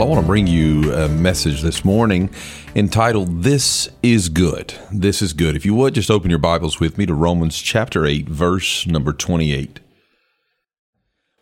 Well, 0.00 0.08
I 0.08 0.12
want 0.12 0.22
to 0.24 0.26
bring 0.26 0.46
you 0.46 0.94
a 0.94 1.10
message 1.10 1.60
this 1.60 1.84
morning 1.84 2.30
entitled 2.74 3.42
This 3.42 3.90
is 4.02 4.30
Good. 4.30 4.72
This 4.90 5.20
is 5.20 5.34
Good. 5.34 5.56
If 5.56 5.66
you 5.66 5.74
would, 5.74 5.94
just 5.94 6.10
open 6.10 6.30
your 6.30 6.38
Bibles 6.38 6.80
with 6.80 6.96
me 6.96 7.04
to 7.04 7.12
Romans 7.12 7.58
chapter 7.58 8.06
8, 8.06 8.26
verse 8.26 8.86
number 8.86 9.12
28. 9.12 9.78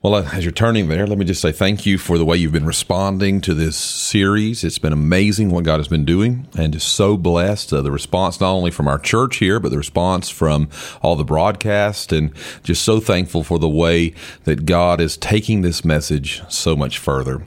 Well, 0.03 0.17
uh, 0.17 0.29
as 0.33 0.45
you're 0.45 0.51
turning 0.51 0.89
there, 0.89 1.07
let 1.07 1.19
me 1.19 1.25
just 1.25 1.41
say 1.41 1.53
thank 1.53 1.87
you 1.87 1.99
for 1.99 2.19
the 2.19 2.25
way 2.25 2.37
you've 2.37 2.51
been 2.51 2.67
responding 2.67 3.41
to 3.43 3.55
this 3.55 3.77
series. 3.77 4.65
It's 4.65 4.81
been 4.81 4.93
amazing 4.93 5.51
what 5.51 5.63
God 5.63 5.79
has 5.79 5.87
been 5.87 6.05
doing, 6.05 6.49
and 6.59 6.73
just 6.73 6.89
so 6.89 7.17
blessed. 7.17 7.73
Uh, 7.73 7.81
the 7.81 7.93
response 7.93 8.41
not 8.41 8.51
only 8.51 8.73
from 8.73 8.89
our 8.89 8.99
church 8.99 9.37
here, 9.37 9.61
but 9.61 9.69
the 9.69 9.79
response 9.79 10.31
from 10.31 10.69
all 11.01 11.15
the 11.15 11.23
broadcast, 11.23 12.11
and 12.13 12.35
just 12.65 12.83
so 12.83 12.99
thankful 12.99 13.45
for 13.45 13.61
the 13.61 13.69
way 13.69 14.15
that 14.43 14.67
God 14.67 15.01
is 15.01 15.17
taking 15.17 15.63
this 15.63 15.85
message 15.85 16.43
so 16.49 16.75
much 16.75 16.99
further. 16.99 17.45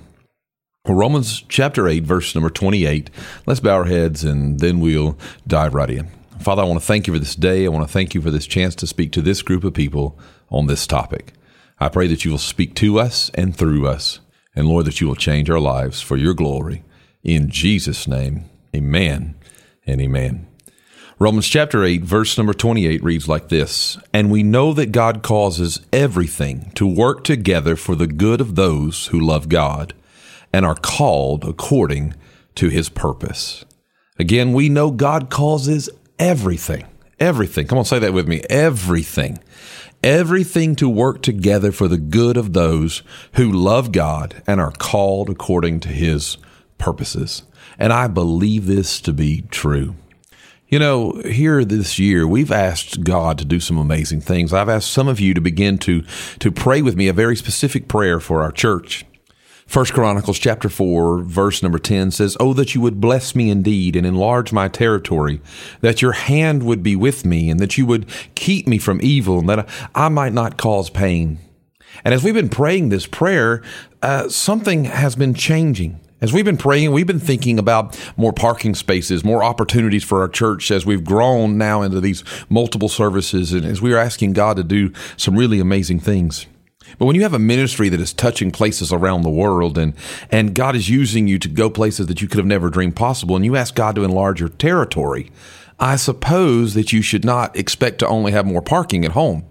Romans 0.87 1.43
chapter 1.47 1.87
8, 1.87 2.03
verse 2.03 2.33
number 2.33 2.49
28. 2.49 3.11
Let's 3.45 3.59
bow 3.59 3.75
our 3.75 3.85
heads 3.85 4.23
and 4.23 4.59
then 4.59 4.79
we'll 4.79 5.15
dive 5.45 5.75
right 5.75 5.91
in. 5.91 6.07
Father, 6.39 6.63
I 6.63 6.65
want 6.65 6.79
to 6.79 6.85
thank 6.85 7.05
you 7.05 7.13
for 7.13 7.19
this 7.19 7.35
day. 7.35 7.65
I 7.65 7.69
want 7.69 7.87
to 7.87 7.93
thank 7.93 8.15
you 8.15 8.21
for 8.21 8.31
this 8.31 8.47
chance 8.47 8.73
to 8.75 8.87
speak 8.87 9.11
to 9.11 9.21
this 9.21 9.43
group 9.43 9.63
of 9.63 9.75
people 9.75 10.17
on 10.49 10.65
this 10.65 10.87
topic. 10.87 11.33
I 11.79 11.87
pray 11.89 12.07
that 12.07 12.25
you 12.25 12.31
will 12.31 12.39
speak 12.39 12.73
to 12.75 12.99
us 12.99 13.29
and 13.35 13.55
through 13.55 13.87
us. 13.87 14.21
And 14.55 14.67
Lord, 14.67 14.85
that 14.85 14.99
you 14.99 15.07
will 15.07 15.15
change 15.15 15.51
our 15.51 15.59
lives 15.59 16.01
for 16.01 16.17
your 16.17 16.33
glory. 16.33 16.83
In 17.23 17.49
Jesus' 17.49 18.07
name, 18.07 18.49
amen 18.75 19.35
and 19.85 20.01
amen. 20.01 20.47
Romans 21.19 21.47
chapter 21.47 21.83
8, 21.83 22.01
verse 22.01 22.35
number 22.39 22.55
28 22.55 23.03
reads 23.03 23.27
like 23.27 23.49
this 23.49 23.99
And 24.15 24.31
we 24.31 24.41
know 24.41 24.73
that 24.73 24.91
God 24.91 25.21
causes 25.21 25.85
everything 25.93 26.71
to 26.73 26.87
work 26.87 27.23
together 27.23 27.75
for 27.75 27.93
the 27.93 28.07
good 28.07 28.41
of 28.41 28.55
those 28.55 29.07
who 29.07 29.19
love 29.19 29.47
God 29.47 29.93
and 30.53 30.65
are 30.65 30.75
called 30.75 31.45
according 31.45 32.13
to 32.55 32.69
his 32.69 32.89
purpose. 32.89 33.65
Again, 34.19 34.53
we 34.53 34.69
know 34.69 34.91
God 34.91 35.29
causes 35.29 35.89
everything, 36.19 36.85
everything. 37.19 37.67
Come 37.67 37.77
on, 37.77 37.85
say 37.85 37.99
that 37.99 38.13
with 38.13 38.27
me. 38.27 38.41
Everything. 38.49 39.39
Everything 40.03 40.75
to 40.77 40.89
work 40.89 41.21
together 41.21 41.71
for 41.71 41.87
the 41.87 41.97
good 41.97 42.37
of 42.37 42.53
those 42.53 43.03
who 43.33 43.51
love 43.51 43.91
God 43.91 44.41
and 44.47 44.59
are 44.59 44.71
called 44.71 45.29
according 45.29 45.79
to 45.81 45.89
his 45.89 46.37
purposes. 46.77 47.43
And 47.77 47.93
I 47.93 48.07
believe 48.07 48.65
this 48.65 48.99
to 49.01 49.13
be 49.13 49.43
true. 49.51 49.95
You 50.67 50.79
know, 50.79 51.21
here 51.25 51.65
this 51.65 51.99
year, 51.99 52.25
we've 52.25 52.51
asked 52.51 53.03
God 53.03 53.37
to 53.39 53.45
do 53.45 53.59
some 53.59 53.77
amazing 53.77 54.21
things. 54.21 54.53
I've 54.53 54.69
asked 54.69 54.91
some 54.91 55.07
of 55.07 55.19
you 55.19 55.33
to 55.33 55.41
begin 55.41 55.77
to, 55.79 56.03
to 56.39 56.51
pray 56.51 56.81
with 56.81 56.95
me 56.95 57.07
a 57.07 57.13
very 57.13 57.35
specific 57.35 57.87
prayer 57.87 58.19
for 58.19 58.41
our 58.41 58.51
church. 58.51 59.05
First 59.67 59.93
Chronicles 59.93 60.39
chapter 60.39 60.69
4 60.69 61.23
verse 61.23 61.63
number 61.63 61.79
10 61.79 62.11
says, 62.11 62.35
"Oh 62.39 62.53
that 62.53 62.75
you 62.75 62.81
would 62.81 62.99
bless 62.99 63.35
me 63.35 63.49
indeed 63.49 63.95
and 63.95 64.05
enlarge 64.05 64.51
my 64.51 64.67
territory, 64.67 65.39
that 65.81 66.01
your 66.01 66.13
hand 66.13 66.63
would 66.63 66.83
be 66.83 66.95
with 66.95 67.25
me 67.25 67.49
and 67.49 67.59
that 67.59 67.77
you 67.77 67.85
would 67.85 68.05
keep 68.35 68.67
me 68.67 68.77
from 68.77 68.99
evil 69.01 69.39
and 69.39 69.49
that 69.49 69.67
I 69.95 70.09
might 70.09 70.33
not 70.33 70.57
cause 70.57 70.89
pain." 70.89 71.39
And 72.03 72.13
as 72.13 72.23
we've 72.23 72.33
been 72.33 72.49
praying 72.49 72.89
this 72.89 73.05
prayer, 73.05 73.61
uh, 74.01 74.29
something 74.29 74.85
has 74.85 75.15
been 75.15 75.33
changing. 75.33 75.99
As 76.21 76.31
we've 76.31 76.45
been 76.45 76.57
praying, 76.57 76.91
we've 76.91 77.07
been 77.07 77.19
thinking 77.19 77.57
about 77.57 77.97
more 78.15 78.31
parking 78.31 78.75
spaces, 78.75 79.23
more 79.23 79.43
opportunities 79.43 80.03
for 80.03 80.21
our 80.21 80.29
church 80.29 80.69
as 80.69 80.85
we've 80.85 81.03
grown 81.03 81.57
now 81.57 81.81
into 81.81 81.99
these 81.99 82.23
multiple 82.47 82.89
services 82.89 83.53
and 83.53 83.65
as 83.65 83.81
we 83.81 83.91
are 83.91 83.97
asking 83.97 84.33
God 84.33 84.57
to 84.57 84.63
do 84.63 84.91
some 85.17 85.35
really 85.35 85.59
amazing 85.59 85.99
things. 85.99 86.45
But 86.97 87.05
when 87.05 87.15
you 87.15 87.23
have 87.23 87.33
a 87.33 87.39
ministry 87.39 87.89
that 87.89 87.99
is 87.99 88.13
touching 88.13 88.51
places 88.51 88.91
around 88.91 89.21
the 89.21 89.29
world 89.29 89.77
and, 89.77 89.93
and 90.29 90.53
God 90.53 90.75
is 90.75 90.89
using 90.89 91.27
you 91.27 91.39
to 91.39 91.47
go 91.47 91.69
places 91.69 92.07
that 92.07 92.21
you 92.21 92.27
could 92.27 92.37
have 92.37 92.45
never 92.45 92.69
dreamed 92.69 92.95
possible, 92.95 93.35
and 93.35 93.45
you 93.45 93.55
ask 93.55 93.75
God 93.75 93.95
to 93.95 94.03
enlarge 94.03 94.39
your 94.39 94.49
territory, 94.49 95.31
I 95.79 95.95
suppose 95.95 96.73
that 96.73 96.93
you 96.93 97.01
should 97.01 97.25
not 97.25 97.55
expect 97.55 97.99
to 97.99 98.07
only 98.07 98.31
have 98.31 98.45
more 98.45 98.61
parking 98.61 99.05
at 99.05 99.11
home. 99.11 99.45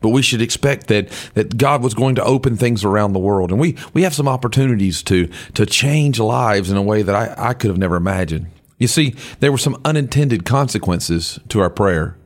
But 0.00 0.10
we 0.10 0.22
should 0.22 0.42
expect 0.42 0.88
that, 0.88 1.08
that 1.34 1.56
God 1.56 1.82
was 1.82 1.94
going 1.94 2.14
to 2.16 2.24
open 2.24 2.56
things 2.56 2.84
around 2.84 3.12
the 3.12 3.18
world. 3.18 3.50
And 3.50 3.58
we, 3.58 3.76
we 3.94 4.02
have 4.02 4.14
some 4.14 4.28
opportunities 4.28 5.02
to, 5.04 5.28
to 5.54 5.64
change 5.64 6.20
lives 6.20 6.70
in 6.70 6.76
a 6.76 6.82
way 6.82 7.02
that 7.02 7.14
I, 7.14 7.50
I 7.50 7.54
could 7.54 7.70
have 7.70 7.78
never 7.78 7.96
imagined. 7.96 8.46
You 8.78 8.88
see, 8.88 9.14
there 9.40 9.50
were 9.50 9.58
some 9.58 9.80
unintended 9.84 10.44
consequences 10.44 11.38
to 11.48 11.60
our 11.60 11.70
prayer. 11.70 12.16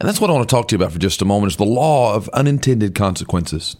And 0.00 0.08
that's 0.08 0.20
what 0.20 0.30
I 0.30 0.32
want 0.32 0.48
to 0.48 0.54
talk 0.54 0.68
to 0.68 0.74
you 0.74 0.78
about 0.78 0.92
for 0.92 0.98
just 0.98 1.20
a 1.20 1.26
moment 1.26 1.52
is 1.52 1.56
the 1.58 1.64
law 1.64 2.14
of 2.14 2.28
unintended 2.30 2.94
consequences. 2.94 3.76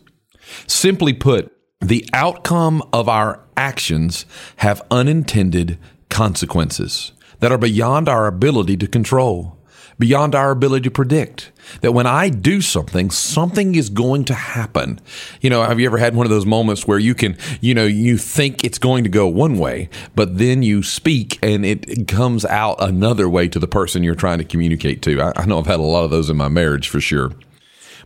Simply 0.67 1.15
put, 1.15 1.51
the 1.81 2.07
outcome 2.13 2.83
of 2.93 3.09
our 3.09 3.43
actions 3.57 4.27
have 4.57 4.83
unintended 4.91 5.79
consequences 6.11 7.13
that 7.39 7.51
are 7.51 7.59
beyond 7.59 8.07
our 8.07 8.27
ability 8.27 8.77
to 8.77 8.87
control, 8.87 9.57
beyond 10.01 10.35
our 10.35 10.51
ability 10.51 10.85
to 10.85 10.91
predict. 10.91 11.53
That 11.83 11.93
when 11.93 12.07
I 12.07 12.31
do 12.31 12.61
something, 12.63 13.11
something 13.11 13.77
is 13.77 13.91
going 13.91 14.25
to 14.25 14.35
happen. 14.35 14.99
You 15.41 15.51
know, 15.51 15.63
have 15.63 15.79
you 15.79 15.87
ever 15.87 15.99
had 15.99 16.17
one 16.17 16.27
of 16.27 16.31
those 16.31 16.47
moments 16.47 16.89
where 16.89 16.99
you 16.99 17.15
can, 17.15 17.37
you 17.61 17.75
know, 17.75 17.85
you 17.85 18.17
think 18.17 18.65
it's 18.65 18.79
going 18.79 19.05
to 19.05 19.11
go 19.11 19.29
one 19.29 19.59
way, 19.59 19.91
but 20.17 20.39
then 20.39 20.65
you 20.65 20.83
speak 20.83 21.39
and 21.43 21.65
it 21.65 22.09
comes 22.09 22.45
out 22.47 22.83
another 22.83 23.29
way 23.29 23.47
to 23.49 23.61
the 23.61 23.69
person 23.69 24.03
you're 24.03 24.15
trying 24.17 24.39
to 24.39 24.45
communicate 24.45 25.03
to? 25.03 25.21
I, 25.21 25.33
I 25.37 25.45
know 25.45 25.59
I've 25.61 25.67
had 25.67 25.79
a 25.79 25.83
lot 25.83 26.05
of 26.05 26.11
those 26.11 26.31
in 26.31 26.37
my 26.37 26.49
marriage 26.49 26.89
for 26.89 27.01
sure. 27.01 27.31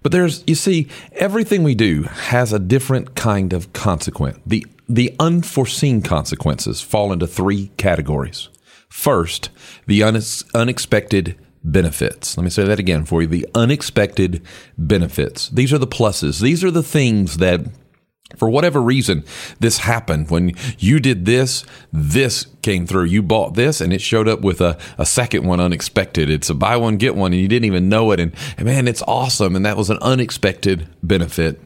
But 0.03 0.13
there's, 0.13 0.45
you 0.47 0.57
see, 0.57 0.89
everything 1.13 1.63
we 1.63 1.75
do 1.75 2.03
has 2.03 2.53
a 2.53 2.59
different 2.59 3.15
kind 3.15 3.55
of 3.55 3.73
consequence. 3.73 4.41
The, 4.45 4.67
the 4.87 5.15
unforeseen 5.19 6.03
consequences 6.03 6.83
fall 6.83 7.13
into 7.13 7.27
three 7.27 7.69
categories. 7.79 8.51
First, 8.91 9.49
the 9.87 10.03
unexpected 10.03 11.37
benefits. 11.65 12.37
Let 12.37 12.45
me 12.45 12.51
say 12.51 12.65
that 12.65 12.79
again 12.79 13.05
for 13.05 13.23
you. 13.23 13.29
The 13.29 13.49
unexpected 13.55 14.43
benefits. 14.77 15.49
These 15.49 15.73
are 15.73 15.79
the 15.79 15.87
pluses. 15.87 16.41
These 16.41 16.63
are 16.63 16.71
the 16.71 16.83
things 16.83 17.39
that 17.39 17.63
for 18.37 18.51
whatever 18.51 18.83
reason, 18.83 19.25
this 19.61 19.79
happened. 19.79 20.31
When 20.31 20.55
you 20.79 20.99
did 20.99 21.25
this, 21.25 21.65
this 21.93 22.47
came 22.63 22.87
through. 22.87 23.05
You 23.05 23.23
bought 23.23 23.55
this 23.55 23.81
and 23.81 23.93
it 23.93 24.01
showed 24.01 24.29
up 24.29 24.41
with 24.41 24.61
a, 24.61 24.79
a 24.99 25.07
second 25.07 25.47
one 25.47 25.61
unexpected. 25.61 26.31
It's 26.31 26.51
a 26.51 26.55
buy 26.55 26.77
one, 26.77 26.97
get 26.97 27.15
one, 27.15 27.33
and 27.33 27.41
you 27.41 27.49
didn't 27.49 27.67
even 27.67 27.89
know 27.89 28.11
it. 28.13 28.21
And, 28.21 28.33
and 28.57 28.67
man, 28.67 28.89
it's 28.89 29.03
awesome. 29.03 29.55
And 29.55 29.65
that 29.65 29.77
was 29.77 29.91
an 29.91 29.99
unexpected 30.01 30.89
benefit. 31.03 31.61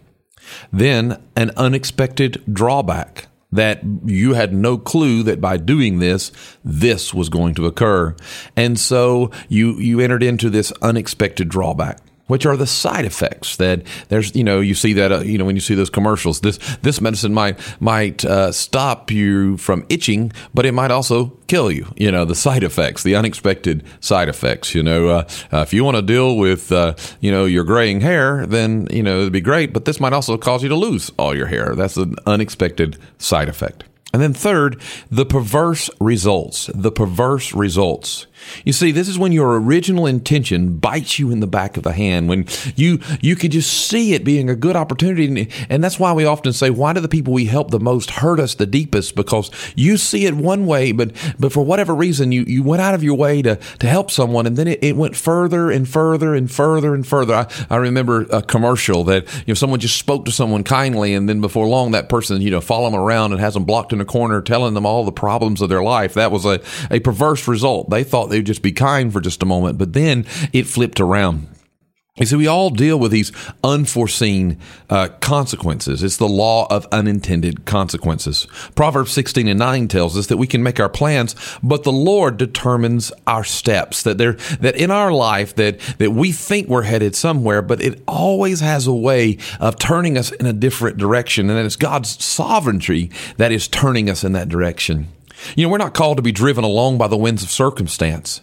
Then 0.72 1.22
an 1.36 1.52
unexpected 1.56 2.42
drawback 2.52 3.27
that 3.50 3.80
you 4.04 4.34
had 4.34 4.52
no 4.52 4.76
clue 4.76 5.22
that 5.22 5.40
by 5.40 5.56
doing 5.56 5.98
this, 5.98 6.30
this 6.64 7.14
was 7.14 7.28
going 7.28 7.54
to 7.54 7.66
occur. 7.66 8.14
And 8.56 8.78
so 8.78 9.30
you, 9.48 9.78
you 9.78 10.00
entered 10.00 10.22
into 10.22 10.50
this 10.50 10.72
unexpected 10.82 11.48
drawback 11.48 12.00
which 12.28 12.46
are 12.46 12.56
the 12.56 12.66
side 12.66 13.04
effects 13.04 13.56
that 13.56 13.82
there's 14.08 14.34
you 14.34 14.44
know 14.44 14.60
you 14.60 14.74
see 14.74 14.92
that 14.92 15.10
uh, 15.10 15.20
you 15.20 15.36
know 15.36 15.44
when 15.44 15.56
you 15.56 15.60
see 15.60 15.74
those 15.74 15.90
commercials 15.90 16.40
this 16.40 16.58
this 16.82 17.00
medicine 17.00 17.34
might 17.34 17.58
might 17.80 18.24
uh, 18.24 18.52
stop 18.52 19.10
you 19.10 19.56
from 19.56 19.84
itching 19.88 20.32
but 20.54 20.64
it 20.64 20.72
might 20.72 20.90
also 20.90 21.26
kill 21.48 21.70
you 21.70 21.86
you 21.96 22.10
know 22.10 22.24
the 22.24 22.34
side 22.34 22.62
effects 22.62 23.02
the 23.02 23.16
unexpected 23.16 23.82
side 24.00 24.28
effects 24.28 24.74
you 24.74 24.82
know 24.82 25.08
uh, 25.08 25.28
uh 25.52 25.58
if 25.58 25.74
you 25.74 25.82
want 25.82 25.96
to 25.96 26.02
deal 26.02 26.36
with 26.36 26.70
uh, 26.70 26.94
you 27.20 27.30
know 27.30 27.44
your 27.44 27.64
graying 27.64 28.00
hair 28.00 28.46
then 28.46 28.86
you 28.90 29.02
know 29.02 29.20
it'd 29.20 29.32
be 29.32 29.40
great 29.40 29.72
but 29.72 29.84
this 29.84 29.98
might 29.98 30.12
also 30.12 30.38
cause 30.38 30.62
you 30.62 30.68
to 30.68 30.76
lose 30.76 31.10
all 31.18 31.34
your 31.34 31.46
hair 31.46 31.74
that's 31.74 31.96
an 31.96 32.14
unexpected 32.26 32.96
side 33.18 33.48
effect 33.48 33.84
and 34.12 34.22
then 34.22 34.32
third, 34.32 34.80
the 35.10 35.26
perverse 35.26 35.90
results. 36.00 36.70
The 36.74 36.90
perverse 36.90 37.52
results. 37.52 38.26
You 38.64 38.72
see, 38.72 38.92
this 38.92 39.08
is 39.08 39.18
when 39.18 39.32
your 39.32 39.60
original 39.60 40.06
intention 40.06 40.76
bites 40.76 41.18
you 41.18 41.30
in 41.30 41.40
the 41.40 41.46
back 41.46 41.76
of 41.76 41.82
the 41.82 41.92
hand, 41.92 42.28
when 42.28 42.46
you 42.76 43.00
you 43.20 43.36
could 43.36 43.52
just 43.52 43.88
see 43.88 44.14
it 44.14 44.24
being 44.24 44.50
a 44.50 44.56
good 44.56 44.76
opportunity. 44.76 45.48
And 45.68 45.82
that's 45.82 45.98
why 45.98 46.12
we 46.12 46.24
often 46.24 46.52
say, 46.52 46.70
why 46.70 46.92
do 46.92 47.00
the 47.00 47.08
people 47.08 47.32
we 47.32 47.46
help 47.46 47.70
the 47.70 47.80
most 47.80 48.10
hurt 48.10 48.40
us 48.40 48.54
the 48.54 48.66
deepest? 48.66 49.14
Because 49.14 49.50
you 49.74 49.96
see 49.96 50.26
it 50.26 50.34
one 50.34 50.66
way, 50.66 50.92
but 50.92 51.12
but 51.38 51.52
for 51.52 51.64
whatever 51.64 51.94
reason, 51.94 52.32
you, 52.32 52.42
you 52.42 52.62
went 52.62 52.82
out 52.82 52.94
of 52.94 53.02
your 53.02 53.16
way 53.16 53.42
to, 53.42 53.56
to 53.56 53.86
help 53.86 54.10
someone, 54.10 54.46
and 54.46 54.56
then 54.56 54.68
it, 54.68 54.82
it 54.82 54.96
went 54.96 55.16
further 55.16 55.70
and 55.70 55.88
further 55.88 56.34
and 56.34 56.50
further 56.50 56.94
and 56.94 57.06
further. 57.06 57.34
I, 57.34 57.46
I 57.70 57.76
remember 57.76 58.22
a 58.30 58.42
commercial 58.42 59.04
that 59.04 59.24
you 59.46 59.48
know 59.48 59.54
someone 59.54 59.80
just 59.80 59.96
spoke 59.96 60.24
to 60.26 60.32
someone 60.32 60.64
kindly, 60.64 61.14
and 61.14 61.28
then 61.28 61.40
before 61.40 61.66
long, 61.66 61.92
that 61.92 62.08
person 62.08 62.40
you 62.40 62.50
know 62.50 62.60
follow 62.60 62.90
them 62.90 62.98
around 62.98 63.32
and 63.32 63.40
has 63.40 63.54
them 63.54 63.64
blocked 63.64 63.92
in 63.92 64.00
a 64.00 64.04
corner, 64.04 64.40
telling 64.40 64.74
them 64.74 64.86
all 64.86 65.04
the 65.04 65.12
problems 65.12 65.60
of 65.60 65.68
their 65.68 65.82
life. 65.82 66.14
That 66.14 66.30
was 66.30 66.44
a, 66.44 66.60
a 66.90 67.00
perverse 67.00 67.48
result. 67.48 67.90
They 67.90 68.04
thought 68.04 68.27
thought 68.28 68.32
they 68.32 68.38
would 68.38 68.46
just 68.46 68.62
be 68.62 68.72
kind 68.72 69.12
for 69.12 69.20
just 69.20 69.42
a 69.42 69.46
moment, 69.46 69.78
but 69.78 69.94
then 69.94 70.26
it 70.52 70.66
flipped 70.66 71.00
around. 71.00 71.48
You 72.16 72.26
see, 72.26 72.34
we 72.34 72.48
all 72.48 72.70
deal 72.70 72.98
with 72.98 73.12
these 73.12 73.30
unforeseen 73.62 74.58
uh, 74.90 75.08
consequences. 75.20 76.02
It's 76.02 76.16
the 76.16 76.28
law 76.28 76.66
of 76.68 76.84
unintended 76.90 77.64
consequences. 77.64 78.48
Proverbs 78.74 79.12
16 79.12 79.46
and 79.46 79.58
9 79.60 79.86
tells 79.86 80.18
us 80.18 80.26
that 80.26 80.36
we 80.36 80.48
can 80.48 80.64
make 80.64 80.80
our 80.80 80.88
plans, 80.88 81.36
but 81.62 81.84
the 81.84 81.92
Lord 81.92 82.36
determines 82.36 83.12
our 83.28 83.44
steps. 83.44 84.02
That 84.02 84.18
there, 84.18 84.32
that 84.58 84.74
in 84.74 84.90
our 84.90 85.12
life, 85.12 85.54
that, 85.54 85.78
that 85.98 86.10
we 86.10 86.32
think 86.32 86.66
we're 86.66 86.82
headed 86.82 87.14
somewhere, 87.14 87.62
but 87.62 87.80
it 87.80 88.02
always 88.08 88.58
has 88.60 88.88
a 88.88 88.92
way 88.92 89.38
of 89.60 89.78
turning 89.78 90.18
us 90.18 90.32
in 90.32 90.46
a 90.46 90.52
different 90.52 90.98
direction. 90.98 91.48
And 91.48 91.56
that 91.56 91.66
it's 91.66 91.76
God's 91.76 92.22
sovereignty 92.22 93.12
that 93.36 93.52
is 93.52 93.68
turning 93.68 94.10
us 94.10 94.24
in 94.24 94.32
that 94.32 94.48
direction. 94.48 95.06
You 95.56 95.66
know, 95.66 95.70
we're 95.70 95.78
not 95.78 95.94
called 95.94 96.16
to 96.16 96.22
be 96.22 96.32
driven 96.32 96.64
along 96.64 96.98
by 96.98 97.08
the 97.08 97.16
winds 97.16 97.42
of 97.42 97.50
circumstance. 97.50 98.40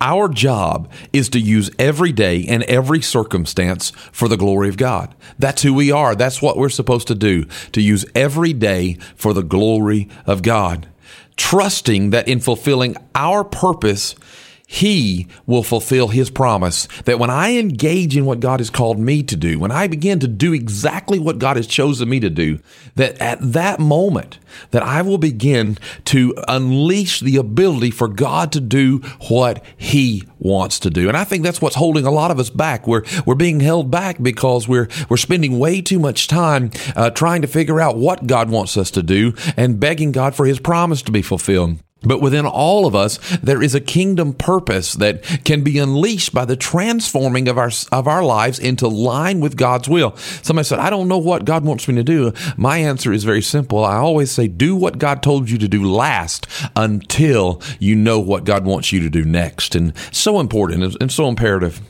Our 0.00 0.28
job 0.28 0.90
is 1.12 1.28
to 1.30 1.40
use 1.40 1.70
every 1.78 2.12
day 2.12 2.44
and 2.48 2.62
every 2.64 3.02
circumstance 3.02 3.90
for 4.12 4.28
the 4.28 4.36
glory 4.36 4.68
of 4.68 4.76
God. 4.76 5.14
That's 5.38 5.62
who 5.62 5.74
we 5.74 5.90
are. 5.90 6.14
That's 6.14 6.40
what 6.40 6.56
we're 6.56 6.68
supposed 6.68 7.08
to 7.08 7.16
do, 7.16 7.44
to 7.72 7.82
use 7.82 8.04
every 8.14 8.52
day 8.52 8.94
for 9.16 9.32
the 9.32 9.42
glory 9.42 10.08
of 10.24 10.42
God. 10.42 10.88
Trusting 11.36 12.10
that 12.10 12.28
in 12.28 12.38
fulfilling 12.40 12.96
our 13.14 13.42
purpose, 13.42 14.14
he 14.70 15.26
will 15.46 15.62
fulfill 15.62 16.08
his 16.08 16.28
promise 16.28 16.86
that 17.06 17.18
when 17.18 17.30
I 17.30 17.56
engage 17.56 18.14
in 18.18 18.26
what 18.26 18.38
God 18.38 18.60
has 18.60 18.68
called 18.68 18.98
me 18.98 19.22
to 19.22 19.34
do, 19.34 19.58
when 19.58 19.70
I 19.70 19.86
begin 19.86 20.18
to 20.20 20.28
do 20.28 20.52
exactly 20.52 21.18
what 21.18 21.38
God 21.38 21.56
has 21.56 21.66
chosen 21.66 22.06
me 22.10 22.20
to 22.20 22.28
do, 22.28 22.58
that 22.94 23.18
at 23.18 23.38
that 23.40 23.80
moment, 23.80 24.38
that 24.72 24.82
I 24.82 25.00
will 25.00 25.16
begin 25.16 25.78
to 26.04 26.34
unleash 26.48 27.20
the 27.20 27.38
ability 27.38 27.90
for 27.90 28.08
God 28.08 28.52
to 28.52 28.60
do 28.60 28.98
what 29.28 29.64
he 29.74 30.24
wants 30.38 30.78
to 30.80 30.90
do. 30.90 31.08
And 31.08 31.16
I 31.16 31.24
think 31.24 31.44
that's 31.44 31.62
what's 31.62 31.76
holding 31.76 32.04
a 32.04 32.10
lot 32.10 32.30
of 32.30 32.38
us 32.38 32.50
back. 32.50 32.86
We're, 32.86 33.04
we're 33.24 33.36
being 33.36 33.60
held 33.60 33.90
back 33.90 34.22
because 34.22 34.68
we're, 34.68 34.88
we're 35.08 35.16
spending 35.16 35.58
way 35.58 35.80
too 35.80 35.98
much 35.98 36.28
time 36.28 36.72
uh, 36.94 37.08
trying 37.08 37.40
to 37.40 37.48
figure 37.48 37.80
out 37.80 37.96
what 37.96 38.26
God 38.26 38.50
wants 38.50 38.76
us 38.76 38.90
to 38.90 39.02
do 39.02 39.32
and 39.56 39.80
begging 39.80 40.12
God 40.12 40.34
for 40.34 40.44
his 40.44 40.60
promise 40.60 41.00
to 41.02 41.10
be 41.10 41.22
fulfilled. 41.22 41.78
But 42.02 42.22
within 42.22 42.46
all 42.46 42.86
of 42.86 42.94
us, 42.94 43.18
there 43.42 43.60
is 43.60 43.74
a 43.74 43.80
kingdom 43.80 44.32
purpose 44.32 44.94
that 44.94 45.22
can 45.44 45.64
be 45.64 45.78
unleashed 45.78 46.32
by 46.32 46.44
the 46.44 46.56
transforming 46.56 47.48
of 47.48 47.58
our, 47.58 47.70
of 47.90 48.06
our 48.06 48.22
lives 48.22 48.58
into 48.60 48.86
line 48.86 49.40
with 49.40 49.56
God's 49.56 49.88
will. 49.88 50.16
Somebody 50.16 50.64
said, 50.64 50.78
I 50.78 50.90
don't 50.90 51.08
know 51.08 51.18
what 51.18 51.44
God 51.44 51.64
wants 51.64 51.88
me 51.88 51.96
to 51.96 52.04
do. 52.04 52.32
My 52.56 52.78
answer 52.78 53.12
is 53.12 53.24
very 53.24 53.42
simple. 53.42 53.84
I 53.84 53.96
always 53.96 54.30
say, 54.30 54.46
do 54.46 54.76
what 54.76 54.98
God 54.98 55.22
told 55.22 55.50
you 55.50 55.58
to 55.58 55.68
do 55.68 55.90
last 55.90 56.46
until 56.76 57.60
you 57.80 57.96
know 57.96 58.20
what 58.20 58.44
God 58.44 58.64
wants 58.64 58.92
you 58.92 59.00
to 59.00 59.10
do 59.10 59.24
next. 59.24 59.74
And 59.74 59.92
so 60.12 60.38
important 60.38 60.96
and 61.00 61.10
so 61.10 61.28
imperative. 61.28 61.80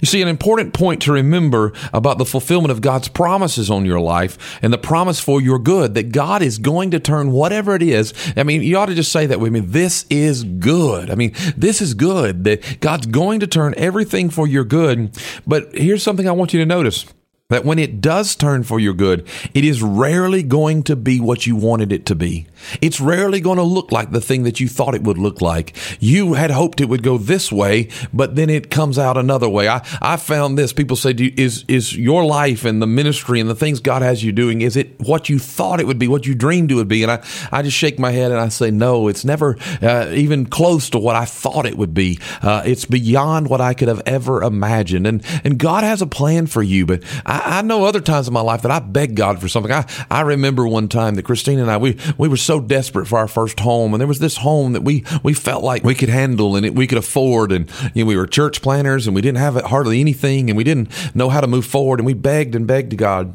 You 0.00 0.06
see, 0.06 0.22
an 0.22 0.28
important 0.28 0.74
point 0.74 1.02
to 1.02 1.12
remember 1.12 1.72
about 1.92 2.18
the 2.18 2.24
fulfillment 2.24 2.70
of 2.70 2.80
God's 2.80 3.08
promises 3.08 3.70
on 3.70 3.84
your 3.84 4.00
life 4.00 4.58
and 4.62 4.72
the 4.72 4.78
promise 4.78 5.20
for 5.20 5.40
your 5.40 5.58
good 5.58 5.94
that 5.94 6.12
God 6.12 6.42
is 6.42 6.58
going 6.58 6.90
to 6.92 7.00
turn 7.00 7.32
whatever 7.32 7.74
it 7.74 7.82
is. 7.82 8.12
I 8.36 8.42
mean, 8.42 8.62
you 8.62 8.76
ought 8.76 8.86
to 8.86 8.94
just 8.94 9.12
say 9.12 9.26
that 9.26 9.40
with 9.40 9.52
me. 9.52 9.60
This 9.60 10.06
is 10.10 10.44
good. 10.44 11.10
I 11.10 11.14
mean, 11.14 11.34
this 11.56 11.80
is 11.80 11.94
good 11.94 12.44
that 12.44 12.80
God's 12.80 13.06
going 13.06 13.40
to 13.40 13.46
turn 13.46 13.74
everything 13.76 14.30
for 14.30 14.46
your 14.46 14.64
good. 14.64 15.16
But 15.46 15.74
here's 15.74 16.02
something 16.02 16.28
I 16.28 16.32
want 16.32 16.52
you 16.52 16.60
to 16.60 16.66
notice 16.66 17.06
that 17.52 17.64
when 17.64 17.78
it 17.78 18.00
does 18.00 18.34
turn 18.34 18.62
for 18.64 18.80
your 18.80 18.94
good, 18.94 19.28
it 19.52 19.64
is 19.64 19.82
rarely 19.82 20.42
going 20.42 20.82
to 20.84 20.96
be 20.96 21.20
what 21.20 21.46
you 21.46 21.54
wanted 21.54 21.92
it 21.92 22.06
to 22.06 22.14
be. 22.14 22.46
It's 22.80 23.00
rarely 23.00 23.40
going 23.40 23.58
to 23.58 23.62
look 23.62 23.92
like 23.92 24.10
the 24.10 24.20
thing 24.20 24.44
that 24.44 24.60
you 24.60 24.68
thought 24.68 24.94
it 24.94 25.02
would 25.02 25.18
look 25.18 25.40
like. 25.40 25.76
You 26.00 26.34
had 26.34 26.50
hoped 26.50 26.80
it 26.80 26.88
would 26.88 27.02
go 27.02 27.18
this 27.18 27.52
way, 27.52 27.88
but 28.12 28.36
then 28.36 28.48
it 28.48 28.70
comes 28.70 28.98
out 28.98 29.16
another 29.16 29.48
way. 29.48 29.68
I, 29.68 29.84
I 30.00 30.16
found 30.16 30.56
this. 30.56 30.72
People 30.72 30.96
say, 30.96 31.10
is, 31.10 31.64
is 31.68 31.96
your 31.96 32.24
life 32.24 32.64
and 32.64 32.80
the 32.80 32.86
ministry 32.86 33.40
and 33.40 33.50
the 33.50 33.54
things 33.54 33.80
God 33.80 34.00
has 34.00 34.22
you 34.24 34.32
doing, 34.32 34.62
is 34.62 34.76
it 34.76 34.98
what 35.00 35.28
you 35.28 35.38
thought 35.38 35.80
it 35.80 35.86
would 35.86 35.98
be, 35.98 36.08
what 36.08 36.26
you 36.26 36.34
dreamed 36.34 36.70
it 36.70 36.76
would 36.76 36.88
be? 36.88 37.02
And 37.02 37.12
I, 37.12 37.24
I 37.50 37.62
just 37.62 37.76
shake 37.76 37.98
my 37.98 38.12
head 38.12 38.30
and 38.30 38.40
I 38.40 38.48
say, 38.48 38.70
no, 38.70 39.08
it's 39.08 39.24
never 39.24 39.58
uh, 39.82 40.10
even 40.12 40.46
close 40.46 40.88
to 40.90 40.98
what 40.98 41.16
I 41.16 41.24
thought 41.26 41.66
it 41.66 41.76
would 41.76 41.92
be. 41.92 42.18
Uh, 42.40 42.62
it's 42.64 42.86
beyond 42.86 43.48
what 43.48 43.60
I 43.60 43.74
could 43.74 43.88
have 43.88 44.02
ever 44.06 44.42
imagined. 44.42 45.06
And, 45.06 45.22
and 45.44 45.58
God 45.58 45.84
has 45.84 46.00
a 46.00 46.06
plan 46.06 46.46
for 46.46 46.62
you, 46.62 46.86
but 46.86 47.02
I, 47.26 47.41
I 47.44 47.62
know 47.62 47.84
other 47.84 48.00
times 48.00 48.28
in 48.28 48.34
my 48.34 48.40
life 48.40 48.62
that 48.62 48.70
I 48.70 48.78
begged 48.78 49.16
God 49.16 49.40
for 49.40 49.48
something. 49.48 49.72
I, 49.72 49.84
I 50.10 50.20
remember 50.20 50.66
one 50.66 50.86
time 50.86 51.16
that 51.16 51.24
Christine 51.24 51.58
and 51.58 51.70
I, 51.70 51.76
we, 51.76 51.98
we 52.16 52.28
were 52.28 52.36
so 52.36 52.52
so 52.52 52.60
desperate 52.60 53.06
for 53.06 53.18
our 53.18 53.28
first 53.28 53.60
home, 53.60 53.94
and 53.94 54.00
there 54.00 54.06
was 54.06 54.18
this 54.18 54.36
home 54.36 54.74
that 54.74 54.82
we 54.82 55.04
we 55.22 55.32
felt 55.32 55.64
like 55.64 55.82
we 55.84 55.94
could 55.94 56.10
handle 56.10 56.54
and 56.54 56.66
it, 56.66 56.74
we 56.74 56.86
could 56.86 56.98
afford, 56.98 57.50
and 57.50 57.70
you 57.94 58.04
know, 58.04 58.08
we 58.08 58.14
were 58.14 58.26
church 58.26 58.60
planners 58.60 59.06
and 59.06 59.14
we 59.14 59.22
didn't 59.22 59.38
have 59.38 59.54
hardly 59.64 60.00
anything, 60.00 60.50
and 60.50 60.56
we 60.56 60.64
didn't 60.64 60.90
know 61.14 61.30
how 61.30 61.40
to 61.40 61.46
move 61.46 61.64
forward, 61.64 61.98
and 61.98 62.06
we 62.06 62.12
begged 62.12 62.54
and 62.54 62.66
begged 62.66 62.90
to 62.90 62.96
God 62.96 63.32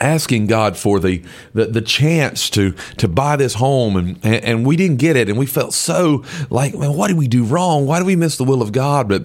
asking 0.00 0.48
God 0.48 0.76
for 0.76 0.98
the, 0.98 1.22
the, 1.54 1.66
the 1.66 1.80
chance 1.80 2.50
to 2.50 2.72
to 2.96 3.06
buy 3.06 3.36
this 3.36 3.54
home 3.54 3.94
and, 3.96 4.18
and, 4.24 4.44
and 4.44 4.66
we 4.66 4.74
didn't 4.74 4.96
get 4.96 5.14
it 5.14 5.28
and 5.28 5.38
we 5.38 5.46
felt 5.46 5.72
so 5.72 6.24
like 6.50 6.74
man 6.74 6.96
what 6.96 7.06
did 7.06 7.16
we 7.16 7.28
do 7.28 7.44
wrong 7.44 7.86
why 7.86 7.98
did 7.98 8.06
we 8.06 8.16
miss 8.16 8.36
the 8.36 8.42
will 8.42 8.62
of 8.62 8.72
God 8.72 9.06
but 9.06 9.22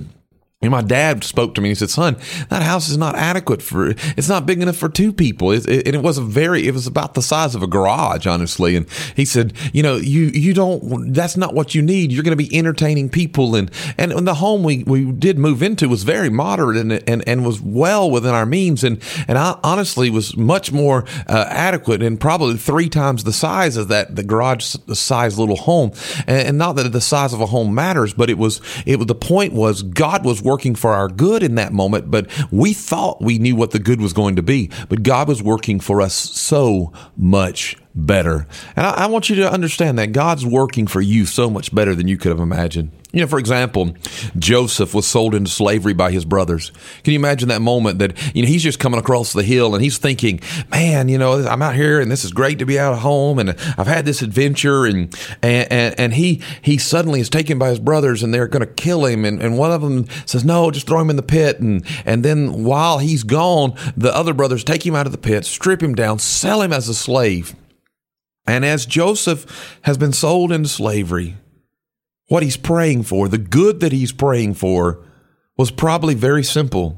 and 0.59 0.71
my 0.71 0.81
dad 0.81 1.23
spoke 1.23 1.53
to 1.53 1.61
me 1.61 1.69
and 1.69 1.77
he 1.77 1.79
said, 1.79 1.91
son, 1.91 2.17
that 2.49 2.63
house 2.63 2.89
is 2.89 2.97
not 2.97 3.13
adequate 3.15 3.61
for, 3.61 3.89
it's 3.89 4.27
not 4.27 4.47
big 4.47 4.59
enough 4.59 4.75
for 4.75 4.89
two 4.89 5.13
people. 5.13 5.51
It, 5.51 5.67
it, 5.69 5.85
and 5.85 5.95
it 5.95 6.01
was 6.01 6.17
a 6.17 6.23
very, 6.23 6.67
it 6.67 6.73
was 6.73 6.87
about 6.87 7.13
the 7.13 7.21
size 7.21 7.53
of 7.53 7.61
a 7.61 7.67
garage, 7.67 8.25
honestly. 8.25 8.75
And 8.75 8.89
he 9.15 9.23
said, 9.23 9.53
you 9.71 9.83
know, 9.83 9.97
you, 9.97 10.31
you 10.33 10.55
don't, 10.55 11.13
that's 11.13 11.37
not 11.37 11.53
what 11.53 11.75
you 11.75 11.83
need. 11.83 12.11
You're 12.11 12.23
going 12.23 12.35
to 12.35 12.43
be 12.43 12.57
entertaining 12.57 13.09
people. 13.09 13.55
And, 13.55 13.69
and, 13.99 14.27
the 14.27 14.33
home 14.33 14.63
we, 14.63 14.83
we 14.83 15.11
did 15.11 15.37
move 15.37 15.61
into 15.61 15.87
was 15.87 16.01
very 16.01 16.31
moderate 16.31 16.77
and, 16.77 16.91
and, 17.07 17.23
and 17.27 17.45
was 17.45 17.61
well 17.61 18.09
within 18.09 18.33
our 18.33 18.47
means. 18.47 18.83
And, 18.83 18.99
and 19.27 19.37
I 19.37 19.59
honestly 19.63 20.09
was 20.09 20.35
much 20.35 20.71
more 20.71 21.05
uh, 21.27 21.45
adequate 21.49 22.01
and 22.01 22.19
probably 22.19 22.57
three 22.57 22.89
times 22.89 23.23
the 23.23 23.31
size 23.31 23.77
of 23.77 23.89
that, 23.89 24.15
the 24.15 24.23
garage 24.23 24.75
size 24.91 25.37
little 25.37 25.55
home. 25.55 25.91
And, 26.25 26.47
and 26.47 26.57
not 26.57 26.73
that 26.77 26.91
the 26.91 26.99
size 26.99 27.31
of 27.31 27.41
a 27.41 27.45
home 27.45 27.75
matters, 27.75 28.15
but 28.15 28.31
it 28.31 28.39
was, 28.39 28.59
it 28.87 28.97
was, 28.97 29.05
the 29.05 29.13
point 29.13 29.53
was 29.53 29.83
God 29.83 30.25
was 30.25 30.41
working 30.47 30.75
for 30.75 30.93
our 30.93 31.09
good 31.09 31.43
in 31.43 31.55
that 31.55 31.73
moment, 31.73 32.09
but 32.09 32.27
we 32.51 32.73
thought 32.73 33.21
we 33.21 33.37
knew 33.37 33.55
what 33.55 33.71
the 33.71 33.79
good 33.79 34.01
was 34.01 34.13
going 34.13 34.37
to 34.37 34.41
be. 34.41 34.71
But 34.87 35.03
God 35.03 35.27
was 35.27 35.43
working 35.43 35.79
for 35.79 36.01
us 36.01 36.15
so 36.15 36.93
much 37.17 37.75
better. 37.97 38.47
And 38.75 38.85
I, 38.85 38.91
I 38.91 39.05
want 39.07 39.29
you 39.29 39.35
to 39.37 39.51
understand 39.51 39.97
that 39.99 40.11
God's 40.11 40.45
working 40.45 40.87
for 40.87 41.01
you 41.01 41.25
so 41.25 41.49
much 41.49 41.73
better 41.73 41.95
than 41.95 42.07
you 42.07 42.17
could 42.17 42.29
have 42.29 42.39
imagined. 42.39 42.91
You 43.13 43.21
know, 43.21 43.27
for 43.27 43.39
example, 43.39 43.95
Joseph 44.37 44.93
was 44.93 45.07
sold 45.07 45.33
into 45.33 45.49
slavery 45.49 45.93
by 45.93 46.11
his 46.11 46.25
brothers. 46.25 46.71
Can 47.03 47.13
you 47.13 47.19
imagine 47.19 47.47
that 47.49 47.61
moment 47.61 47.99
that, 47.99 48.35
you 48.35 48.43
know, 48.43 48.47
he's 48.47 48.61
just 48.61 48.79
coming 48.79 48.99
across 48.99 49.31
the 49.33 49.43
hill 49.43 49.73
and 49.73 49.83
he's 49.83 49.97
thinking, 49.97 50.41
man, 50.69 51.07
you 51.07 51.17
know, 51.17 51.47
I'm 51.47 51.61
out 51.61 51.73
here 51.73 52.01
and 52.01 52.11
this 52.11 52.25
is 52.25 52.31
great 52.31 52.59
to 52.59 52.65
be 52.65 52.77
out 52.77 52.93
of 52.93 52.99
home 52.99 53.39
and 53.39 53.51
I've 53.77 53.87
had 53.87 54.05
this 54.05 54.21
adventure 54.21 54.85
and, 54.85 55.15
and, 55.41 55.97
and 55.97 56.13
he, 56.13 56.41
he 56.61 56.77
suddenly 56.77 57.21
is 57.21 57.29
taken 57.29 57.57
by 57.57 57.69
his 57.69 57.79
brothers 57.79 58.23
and 58.23 58.33
they're 58.33 58.47
going 58.47 58.65
to 58.65 58.71
kill 58.73 59.05
him. 59.05 59.23
And, 59.23 59.41
and 59.41 59.57
one 59.57 59.71
of 59.71 59.81
them 59.81 60.05
says, 60.25 60.43
no, 60.43 60.69
just 60.69 60.85
throw 60.85 60.99
him 60.99 61.09
in 61.09 61.15
the 61.15 61.23
pit. 61.23 61.59
And, 61.59 61.85
and 62.05 62.23
then 62.23 62.65
while 62.65 62.99
he's 62.99 63.23
gone, 63.23 63.73
the 63.95 64.13
other 64.13 64.33
brothers 64.33 64.65
take 64.65 64.85
him 64.85 64.95
out 64.95 65.05
of 65.05 65.13
the 65.13 65.17
pit, 65.17 65.45
strip 65.45 65.81
him 65.81 65.95
down, 65.95 66.19
sell 66.19 66.61
him 66.61 66.73
as 66.73 66.89
a 66.89 66.93
slave. 66.93 67.55
And 68.47 68.63
as 68.63 68.85
Joseph 68.85 69.77
has 69.81 69.97
been 69.97 70.13
sold 70.13 70.51
into 70.51 70.69
slavery, 70.69 71.35
what 72.29 72.43
he's 72.43 72.57
praying 72.57 73.03
for, 73.03 73.27
the 73.27 73.37
good 73.37 73.81
that 73.81 73.91
he's 73.91 74.13
praying 74.13 74.53
for, 74.53 75.03
was 75.57 75.69
probably 75.69 76.15
very 76.15 76.43
simple 76.43 76.97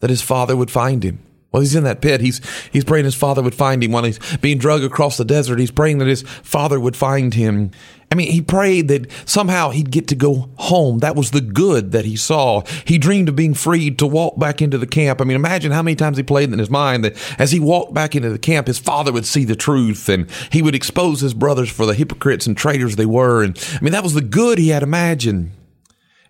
that 0.00 0.10
his 0.10 0.22
father 0.22 0.56
would 0.56 0.70
find 0.70 1.02
him. 1.02 1.18
Well, 1.52 1.62
he's 1.62 1.74
in 1.74 1.84
that 1.84 2.00
pit. 2.00 2.20
He's, 2.20 2.40
he's 2.70 2.84
praying 2.84 3.06
his 3.06 3.14
father 3.14 3.42
would 3.42 3.54
find 3.54 3.82
him. 3.82 3.90
While 3.90 4.04
he's 4.04 4.18
being 4.36 4.58
dragged 4.58 4.84
across 4.84 5.16
the 5.16 5.24
desert, 5.24 5.58
he's 5.58 5.72
praying 5.72 5.98
that 5.98 6.06
his 6.06 6.22
father 6.22 6.78
would 6.78 6.96
find 6.96 7.34
him. 7.34 7.72
I 8.12 8.16
mean, 8.16 8.32
he 8.32 8.40
prayed 8.40 8.88
that 8.88 9.08
somehow 9.24 9.70
he'd 9.70 9.92
get 9.92 10.08
to 10.08 10.16
go 10.16 10.50
home. 10.56 10.98
That 10.98 11.14
was 11.14 11.30
the 11.30 11.40
good 11.40 11.92
that 11.92 12.04
he 12.04 12.16
saw. 12.16 12.62
He 12.84 12.98
dreamed 12.98 13.28
of 13.28 13.36
being 13.36 13.54
freed 13.54 14.00
to 14.00 14.06
walk 14.06 14.36
back 14.36 14.60
into 14.60 14.78
the 14.78 14.86
camp. 14.86 15.20
I 15.20 15.24
mean, 15.24 15.36
imagine 15.36 15.70
how 15.70 15.82
many 15.82 15.94
times 15.94 16.16
he 16.16 16.24
played 16.24 16.52
in 16.52 16.58
his 16.58 16.70
mind 16.70 17.04
that 17.04 17.16
as 17.38 17.52
he 17.52 17.60
walked 17.60 17.94
back 17.94 18.16
into 18.16 18.30
the 18.30 18.38
camp, 18.38 18.66
his 18.66 18.80
father 18.80 19.12
would 19.12 19.26
see 19.26 19.44
the 19.44 19.54
truth 19.54 20.08
and 20.08 20.28
he 20.50 20.60
would 20.60 20.74
expose 20.74 21.20
his 21.20 21.34
brothers 21.34 21.70
for 21.70 21.86
the 21.86 21.94
hypocrites 21.94 22.48
and 22.48 22.56
traitors 22.56 22.96
they 22.96 23.06
were. 23.06 23.44
And 23.44 23.56
I 23.74 23.80
mean, 23.80 23.92
that 23.92 24.02
was 24.02 24.14
the 24.14 24.20
good 24.20 24.58
he 24.58 24.70
had 24.70 24.82
imagined. 24.82 25.52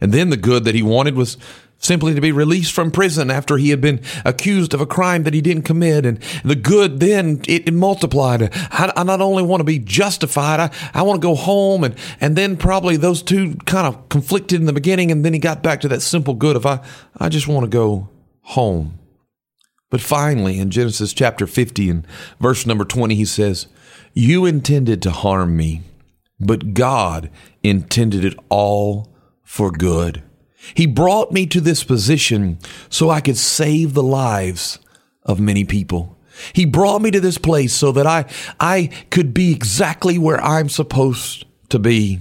And 0.02 0.12
then 0.12 0.28
the 0.30 0.36
good 0.36 0.64
that 0.64 0.74
he 0.74 0.82
wanted 0.82 1.14
was 1.14 1.38
simply 1.80 2.14
to 2.14 2.20
be 2.20 2.30
released 2.30 2.72
from 2.72 2.90
prison 2.90 3.30
after 3.30 3.56
he 3.56 3.70
had 3.70 3.80
been 3.80 4.00
accused 4.24 4.72
of 4.74 4.80
a 4.80 4.86
crime 4.86 5.24
that 5.24 5.34
he 5.34 5.40
didn't 5.40 5.62
commit. 5.62 6.06
And 6.06 6.20
the 6.44 6.54
good 6.54 7.00
then 7.00 7.40
it, 7.48 7.66
it 7.66 7.74
multiplied. 7.74 8.42
I, 8.70 8.92
I, 8.94 9.02
not 9.02 9.20
only 9.20 9.42
want 9.42 9.60
to 9.60 9.64
be 9.64 9.78
justified, 9.78 10.60
I, 10.60 10.70
I 10.94 11.02
want 11.02 11.20
to 11.20 11.26
go 11.26 11.34
home. 11.34 11.82
And, 11.82 11.96
and 12.20 12.36
then 12.36 12.56
probably 12.56 12.96
those 12.96 13.22
two 13.22 13.56
kind 13.64 13.86
of 13.86 14.08
conflicted 14.10 14.60
in 14.60 14.66
the 14.66 14.72
beginning. 14.72 15.10
And 15.10 15.24
then 15.24 15.32
he 15.32 15.38
got 15.38 15.62
back 15.62 15.80
to 15.80 15.88
that 15.88 16.02
simple 16.02 16.34
good 16.34 16.54
of 16.54 16.66
I, 16.66 16.80
I 17.16 17.30
just 17.30 17.48
want 17.48 17.64
to 17.64 17.70
go 17.70 18.10
home. 18.42 18.98
But 19.88 20.00
finally, 20.00 20.58
in 20.58 20.70
Genesis 20.70 21.12
chapter 21.12 21.46
50 21.46 21.90
and 21.90 22.06
verse 22.38 22.64
number 22.66 22.84
20, 22.84 23.14
he 23.16 23.24
says, 23.24 23.66
You 24.12 24.46
intended 24.46 25.02
to 25.02 25.10
harm 25.10 25.56
me, 25.56 25.82
but 26.38 26.74
God 26.74 27.30
intended 27.62 28.24
it 28.24 28.38
all 28.50 29.12
for 29.42 29.72
good. 29.72 30.22
He 30.74 30.86
brought 30.86 31.32
me 31.32 31.46
to 31.46 31.60
this 31.60 31.84
position 31.84 32.58
so 32.88 33.10
I 33.10 33.20
could 33.20 33.36
save 33.36 33.94
the 33.94 34.02
lives 34.02 34.78
of 35.24 35.40
many 35.40 35.64
people. 35.64 36.18
He 36.52 36.64
brought 36.64 37.02
me 37.02 37.10
to 37.10 37.20
this 37.20 37.38
place 37.38 37.72
so 37.72 37.92
that 37.92 38.06
I, 38.06 38.26
I 38.58 38.90
could 39.10 39.34
be 39.34 39.52
exactly 39.52 40.18
where 40.18 40.40
I'm 40.40 40.68
supposed 40.68 41.44
to 41.68 41.78
be. 41.78 42.20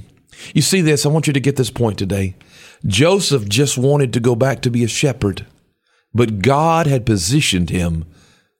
You 0.53 0.61
see 0.61 0.81
this, 0.81 1.05
I 1.05 1.09
want 1.09 1.27
you 1.27 1.33
to 1.33 1.39
get 1.39 1.55
this 1.55 1.71
point 1.71 1.97
today. 1.97 2.35
Joseph 2.85 3.47
just 3.47 3.77
wanted 3.77 4.13
to 4.13 4.19
go 4.19 4.35
back 4.35 4.61
to 4.61 4.71
be 4.71 4.83
a 4.83 4.87
shepherd, 4.87 5.45
but 6.13 6.39
God 6.39 6.87
had 6.87 7.05
positioned 7.05 7.69
him 7.69 8.05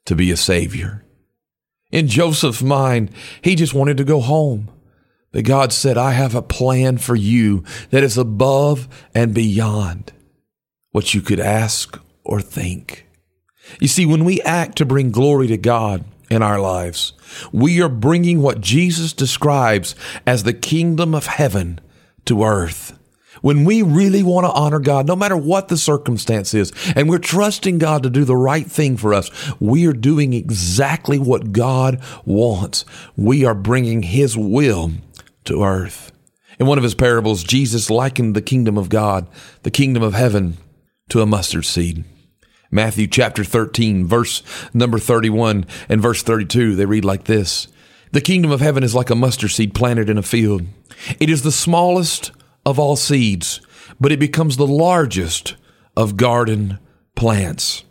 to 0.05 0.15
be 0.15 0.31
a 0.31 0.37
savior. 0.37 1.05
In 1.91 2.07
Joseph's 2.07 2.61
mind, 2.61 3.11
he 3.41 3.55
just 3.55 3.73
wanted 3.73 3.97
to 3.97 4.03
go 4.03 4.19
home. 4.19 4.69
But 5.31 5.45
God 5.45 5.71
said, 5.71 5.97
I 5.97 6.11
have 6.11 6.33
a 6.33 6.41
plan 6.41 6.97
for 6.97 7.15
you 7.15 7.63
that 7.91 8.03
is 8.03 8.17
above 8.17 8.87
and 9.13 9.33
beyond 9.33 10.11
what 10.91 11.13
you 11.13 11.21
could 11.21 11.39
ask 11.39 11.99
or 12.23 12.41
think. 12.41 13.05
You 13.79 13.87
see, 13.87 14.05
when 14.05 14.25
we 14.25 14.41
act 14.41 14.77
to 14.77 14.85
bring 14.85 15.11
glory 15.11 15.47
to 15.47 15.57
God 15.57 16.03
in 16.31 16.41
our 16.41 16.59
lives, 16.59 17.13
we 17.51 17.81
are 17.81 17.89
bringing 17.89 18.41
what 18.41 18.61
Jesus 18.61 19.13
describes 19.13 19.95
as 20.25 20.43
the 20.43 20.53
kingdom 20.53 21.13
of 21.13 21.27
heaven 21.27 21.79
to 22.25 22.43
earth. 22.43 22.97
When 23.41 23.63
we 23.63 23.81
really 23.81 24.23
want 24.23 24.45
to 24.45 24.51
honor 24.51 24.79
God, 24.79 25.07
no 25.07 25.15
matter 25.15 25.37
what 25.37 25.69
the 25.69 25.77
circumstance 25.77 26.53
is, 26.53 26.73
and 26.95 27.07
we're 27.07 27.19
trusting 27.19 27.77
God 27.77 28.03
to 28.03 28.09
do 28.09 28.25
the 28.25 28.35
right 28.35 28.69
thing 28.69 28.97
for 28.97 29.13
us, 29.13 29.29
we 29.61 29.87
are 29.87 29.93
doing 29.93 30.33
exactly 30.33 31.19
what 31.19 31.53
God 31.53 32.01
wants. 32.25 32.83
We 33.15 33.45
are 33.45 33.55
bringing 33.55 34.03
His 34.03 34.35
will 34.35 34.91
to 35.49 35.63
earth. 35.63 36.11
In 36.59 36.65
one 36.67 36.77
of 36.77 36.83
his 36.83 36.95
parables, 36.95 37.43
Jesus 37.43 37.89
likened 37.89 38.35
the 38.35 38.41
kingdom 38.41 38.77
of 38.77 38.89
God, 38.89 39.27
the 39.63 39.71
kingdom 39.71 40.01
of 40.01 40.13
heaven, 40.13 40.57
to 41.09 41.21
a 41.21 41.25
mustard 41.25 41.65
seed. 41.65 42.03
Matthew 42.71 43.07
chapter 43.07 43.43
13, 43.43 44.05
verse 44.05 44.43
number 44.73 44.99
31 44.99 45.65
and 45.87 46.01
verse 46.01 46.21
32, 46.21 46.75
they 46.75 46.85
read 46.85 47.03
like 47.03 47.23
this 47.25 47.67
The 48.11 48.21
kingdom 48.21 48.51
of 48.51 48.61
heaven 48.61 48.83
is 48.83 48.93
like 48.93 49.09
a 49.09 49.15
mustard 49.15 49.51
seed 49.51 49.73
planted 49.73 50.09
in 50.09 50.17
a 50.17 50.23
field. 50.23 50.65
It 51.19 51.29
is 51.29 51.41
the 51.41 51.51
smallest 51.51 52.31
of 52.65 52.77
all 52.77 52.95
seeds, 52.95 53.61
but 53.99 54.11
it 54.11 54.19
becomes 54.19 54.57
the 54.57 54.67
largest 54.67 55.55
of 55.95 56.17
garden 56.17 56.77
plants. 57.15 57.83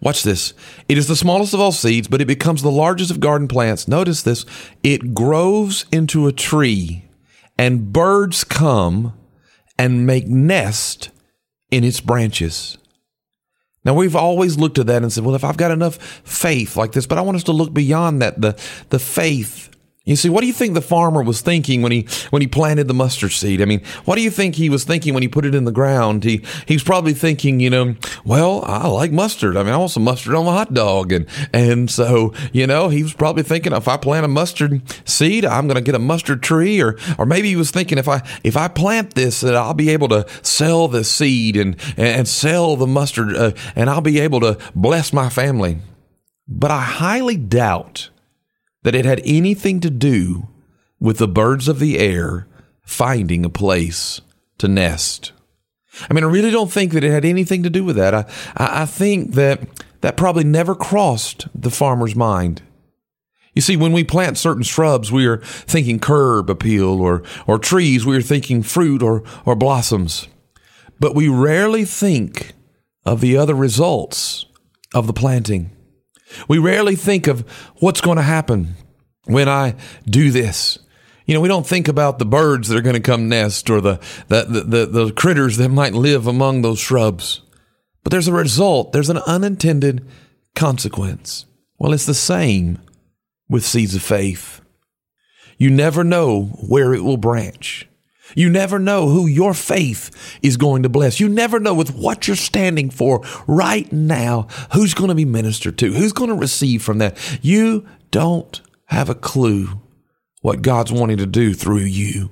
Watch 0.00 0.22
this. 0.22 0.54
It 0.88 0.98
is 0.98 1.08
the 1.08 1.16
smallest 1.16 1.54
of 1.54 1.60
all 1.60 1.72
seeds, 1.72 2.08
but 2.08 2.20
it 2.20 2.26
becomes 2.26 2.62
the 2.62 2.70
largest 2.70 3.10
of 3.10 3.20
garden 3.20 3.48
plants. 3.48 3.88
Notice 3.88 4.22
this. 4.22 4.44
It 4.82 5.14
grows 5.14 5.86
into 5.90 6.26
a 6.26 6.32
tree, 6.32 7.04
and 7.58 7.92
birds 7.92 8.44
come 8.44 9.14
and 9.78 10.06
make 10.06 10.26
nest 10.26 11.10
in 11.70 11.84
its 11.84 12.00
branches. 12.00 12.78
Now 13.84 13.94
we've 13.94 14.16
always 14.16 14.58
looked 14.58 14.78
at 14.78 14.86
that 14.88 15.02
and 15.02 15.12
said, 15.12 15.24
well, 15.24 15.36
if 15.36 15.44
I've 15.44 15.56
got 15.56 15.70
enough 15.70 15.96
faith 16.24 16.76
like 16.76 16.92
this, 16.92 17.06
but 17.06 17.18
I 17.18 17.20
want 17.20 17.36
us 17.36 17.44
to 17.44 17.52
look 17.52 17.72
beyond 17.72 18.20
that, 18.20 18.40
the 18.40 18.60
the 18.88 18.98
faith 18.98 19.70
you 20.06 20.14
see, 20.14 20.28
what 20.28 20.42
do 20.42 20.46
you 20.46 20.52
think 20.52 20.74
the 20.74 20.80
farmer 20.80 21.20
was 21.20 21.40
thinking 21.40 21.82
when 21.82 21.90
he 21.90 22.06
when 22.30 22.40
he 22.40 22.46
planted 22.46 22.86
the 22.86 22.94
mustard 22.94 23.32
seed? 23.32 23.60
I 23.60 23.64
mean, 23.64 23.82
what 24.04 24.14
do 24.14 24.22
you 24.22 24.30
think 24.30 24.54
he 24.54 24.70
was 24.70 24.84
thinking 24.84 25.14
when 25.14 25.22
he 25.24 25.28
put 25.28 25.44
it 25.44 25.52
in 25.52 25.64
the 25.64 25.72
ground? 25.72 26.22
He 26.22 26.42
he 26.66 26.74
was 26.74 26.84
probably 26.84 27.12
thinking, 27.12 27.58
you 27.58 27.68
know, 27.68 27.96
well, 28.24 28.62
I 28.64 28.86
like 28.86 29.10
mustard. 29.10 29.56
I 29.56 29.64
mean, 29.64 29.72
I 29.72 29.76
want 29.76 29.90
some 29.90 30.04
mustard 30.04 30.36
on 30.36 30.44
my 30.44 30.52
hot 30.52 30.72
dog, 30.72 31.10
and 31.10 31.26
and 31.52 31.90
so 31.90 32.32
you 32.52 32.68
know, 32.68 32.88
he 32.88 33.02
was 33.02 33.14
probably 33.14 33.42
thinking, 33.42 33.72
if 33.72 33.88
I 33.88 33.96
plant 33.96 34.24
a 34.24 34.28
mustard 34.28 34.80
seed, 35.08 35.44
I'm 35.44 35.66
going 35.66 35.74
to 35.74 35.80
get 35.80 35.96
a 35.96 35.98
mustard 35.98 36.40
tree, 36.40 36.80
or 36.80 36.96
or 37.18 37.26
maybe 37.26 37.48
he 37.48 37.56
was 37.56 37.72
thinking, 37.72 37.98
if 37.98 38.06
I 38.06 38.22
if 38.44 38.56
I 38.56 38.68
plant 38.68 39.14
this, 39.14 39.40
that 39.40 39.56
I'll 39.56 39.74
be 39.74 39.90
able 39.90 40.08
to 40.10 40.24
sell 40.42 40.86
the 40.86 41.02
seed 41.02 41.56
and 41.56 41.74
and 41.96 42.28
sell 42.28 42.76
the 42.76 42.86
mustard, 42.86 43.34
uh, 43.34 43.52
and 43.74 43.90
I'll 43.90 44.00
be 44.00 44.20
able 44.20 44.38
to 44.40 44.56
bless 44.76 45.12
my 45.12 45.28
family. 45.30 45.78
But 46.46 46.70
I 46.70 46.80
highly 46.80 47.36
doubt 47.36 48.10
that 48.86 48.94
it 48.94 49.04
had 49.04 49.20
anything 49.24 49.80
to 49.80 49.90
do 49.90 50.46
with 51.00 51.18
the 51.18 51.26
birds 51.26 51.66
of 51.66 51.80
the 51.80 51.98
air 51.98 52.46
finding 52.82 53.44
a 53.44 53.50
place 53.50 54.20
to 54.58 54.68
nest. 54.68 55.32
I 56.08 56.14
mean, 56.14 56.22
I 56.22 56.28
really 56.28 56.52
don't 56.52 56.70
think 56.70 56.92
that 56.92 57.02
it 57.02 57.10
had 57.10 57.24
anything 57.24 57.64
to 57.64 57.68
do 57.68 57.82
with 57.82 57.96
that. 57.96 58.14
I, 58.14 58.24
I 58.56 58.86
think 58.86 59.34
that 59.34 59.60
that 60.02 60.16
probably 60.16 60.44
never 60.44 60.76
crossed 60.76 61.48
the 61.52 61.72
farmer's 61.72 62.14
mind. 62.14 62.62
You 63.54 63.60
see, 63.60 63.76
when 63.76 63.90
we 63.90 64.04
plant 64.04 64.38
certain 64.38 64.62
shrubs, 64.62 65.10
we 65.10 65.26
are 65.26 65.38
thinking 65.38 65.98
curb 65.98 66.48
appeal, 66.48 67.00
or, 67.00 67.24
or 67.48 67.58
trees, 67.58 68.06
we 68.06 68.16
are 68.16 68.22
thinking 68.22 68.62
fruit 68.62 69.02
or, 69.02 69.24
or 69.44 69.56
blossoms. 69.56 70.28
But 71.00 71.16
we 71.16 71.26
rarely 71.26 71.84
think 71.84 72.52
of 73.04 73.20
the 73.20 73.36
other 73.36 73.56
results 73.56 74.46
of 74.94 75.08
the 75.08 75.12
planting. 75.12 75.75
We 76.48 76.58
rarely 76.58 76.96
think 76.96 77.26
of 77.26 77.40
what's 77.76 78.00
going 78.00 78.16
to 78.16 78.22
happen 78.22 78.76
when 79.24 79.48
I 79.48 79.74
do 80.04 80.30
this. 80.30 80.78
You 81.26 81.34
know, 81.34 81.40
we 81.40 81.48
don't 81.48 81.66
think 81.66 81.88
about 81.88 82.18
the 82.18 82.24
birds 82.24 82.68
that 82.68 82.76
are 82.76 82.82
going 82.82 82.94
to 82.94 83.00
come 83.00 83.28
nest 83.28 83.68
or 83.68 83.80
the, 83.80 84.00
the, 84.28 84.44
the, 84.44 84.86
the, 84.86 85.12
critters 85.12 85.56
that 85.56 85.68
might 85.70 85.92
live 85.92 86.26
among 86.26 86.62
those 86.62 86.78
shrubs. 86.78 87.42
But 88.04 88.12
there's 88.12 88.28
a 88.28 88.32
result, 88.32 88.92
there's 88.92 89.10
an 89.10 89.18
unintended 89.18 90.06
consequence. 90.54 91.46
Well, 91.78 91.92
it's 91.92 92.06
the 92.06 92.14
same 92.14 92.78
with 93.48 93.64
seeds 93.64 93.96
of 93.96 94.02
faith. 94.02 94.60
You 95.58 95.70
never 95.70 96.04
know 96.04 96.44
where 96.68 96.94
it 96.94 97.02
will 97.02 97.16
branch. 97.16 97.88
You 98.34 98.50
never 98.50 98.78
know 98.78 99.08
who 99.08 99.26
your 99.26 99.54
faith 99.54 100.38
is 100.42 100.56
going 100.56 100.82
to 100.82 100.88
bless. 100.88 101.20
You 101.20 101.28
never 101.28 101.60
know 101.60 101.74
with 101.74 101.94
what 101.94 102.26
you're 102.26 102.36
standing 102.36 102.90
for 102.90 103.22
right 103.46 103.90
now 103.92 104.48
who's 104.72 104.94
going 104.94 105.08
to 105.08 105.14
be 105.14 105.24
ministered 105.24 105.78
to, 105.78 105.92
who's 105.92 106.12
going 106.12 106.30
to 106.30 106.36
receive 106.36 106.82
from 106.82 106.98
that. 106.98 107.16
You 107.42 107.86
don't 108.10 108.60
have 108.86 109.08
a 109.08 109.14
clue 109.14 109.80
what 110.42 110.62
God's 110.62 110.92
wanting 110.92 111.18
to 111.18 111.26
do 111.26 111.54
through 111.54 111.78
you, 111.78 112.30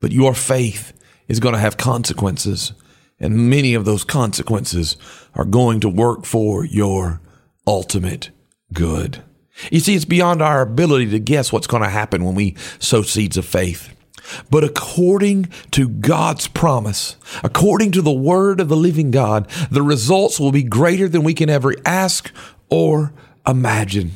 but 0.00 0.12
your 0.12 0.34
faith 0.34 0.92
is 1.28 1.40
going 1.40 1.54
to 1.54 1.60
have 1.60 1.76
consequences, 1.76 2.72
and 3.20 3.50
many 3.50 3.74
of 3.74 3.84
those 3.84 4.04
consequences 4.04 4.96
are 5.34 5.44
going 5.44 5.80
to 5.80 5.88
work 5.88 6.24
for 6.24 6.64
your 6.64 7.20
ultimate 7.66 8.30
good. 8.72 9.22
You 9.70 9.80
see, 9.80 9.94
it's 9.94 10.04
beyond 10.04 10.40
our 10.40 10.62
ability 10.62 11.10
to 11.10 11.18
guess 11.18 11.52
what's 11.52 11.66
going 11.66 11.82
to 11.82 11.88
happen 11.88 12.24
when 12.24 12.34
we 12.34 12.54
sow 12.78 13.02
seeds 13.02 13.36
of 13.36 13.44
faith. 13.44 13.94
But 14.50 14.64
according 14.64 15.48
to 15.72 15.88
God's 15.88 16.48
promise, 16.48 17.16
according 17.42 17.92
to 17.92 18.02
the 18.02 18.12
word 18.12 18.60
of 18.60 18.68
the 18.68 18.76
living 18.76 19.10
God, 19.10 19.48
the 19.70 19.82
results 19.82 20.38
will 20.38 20.52
be 20.52 20.62
greater 20.62 21.08
than 21.08 21.24
we 21.24 21.34
can 21.34 21.50
ever 21.50 21.74
ask 21.84 22.32
or 22.68 23.12
imagine. 23.46 24.12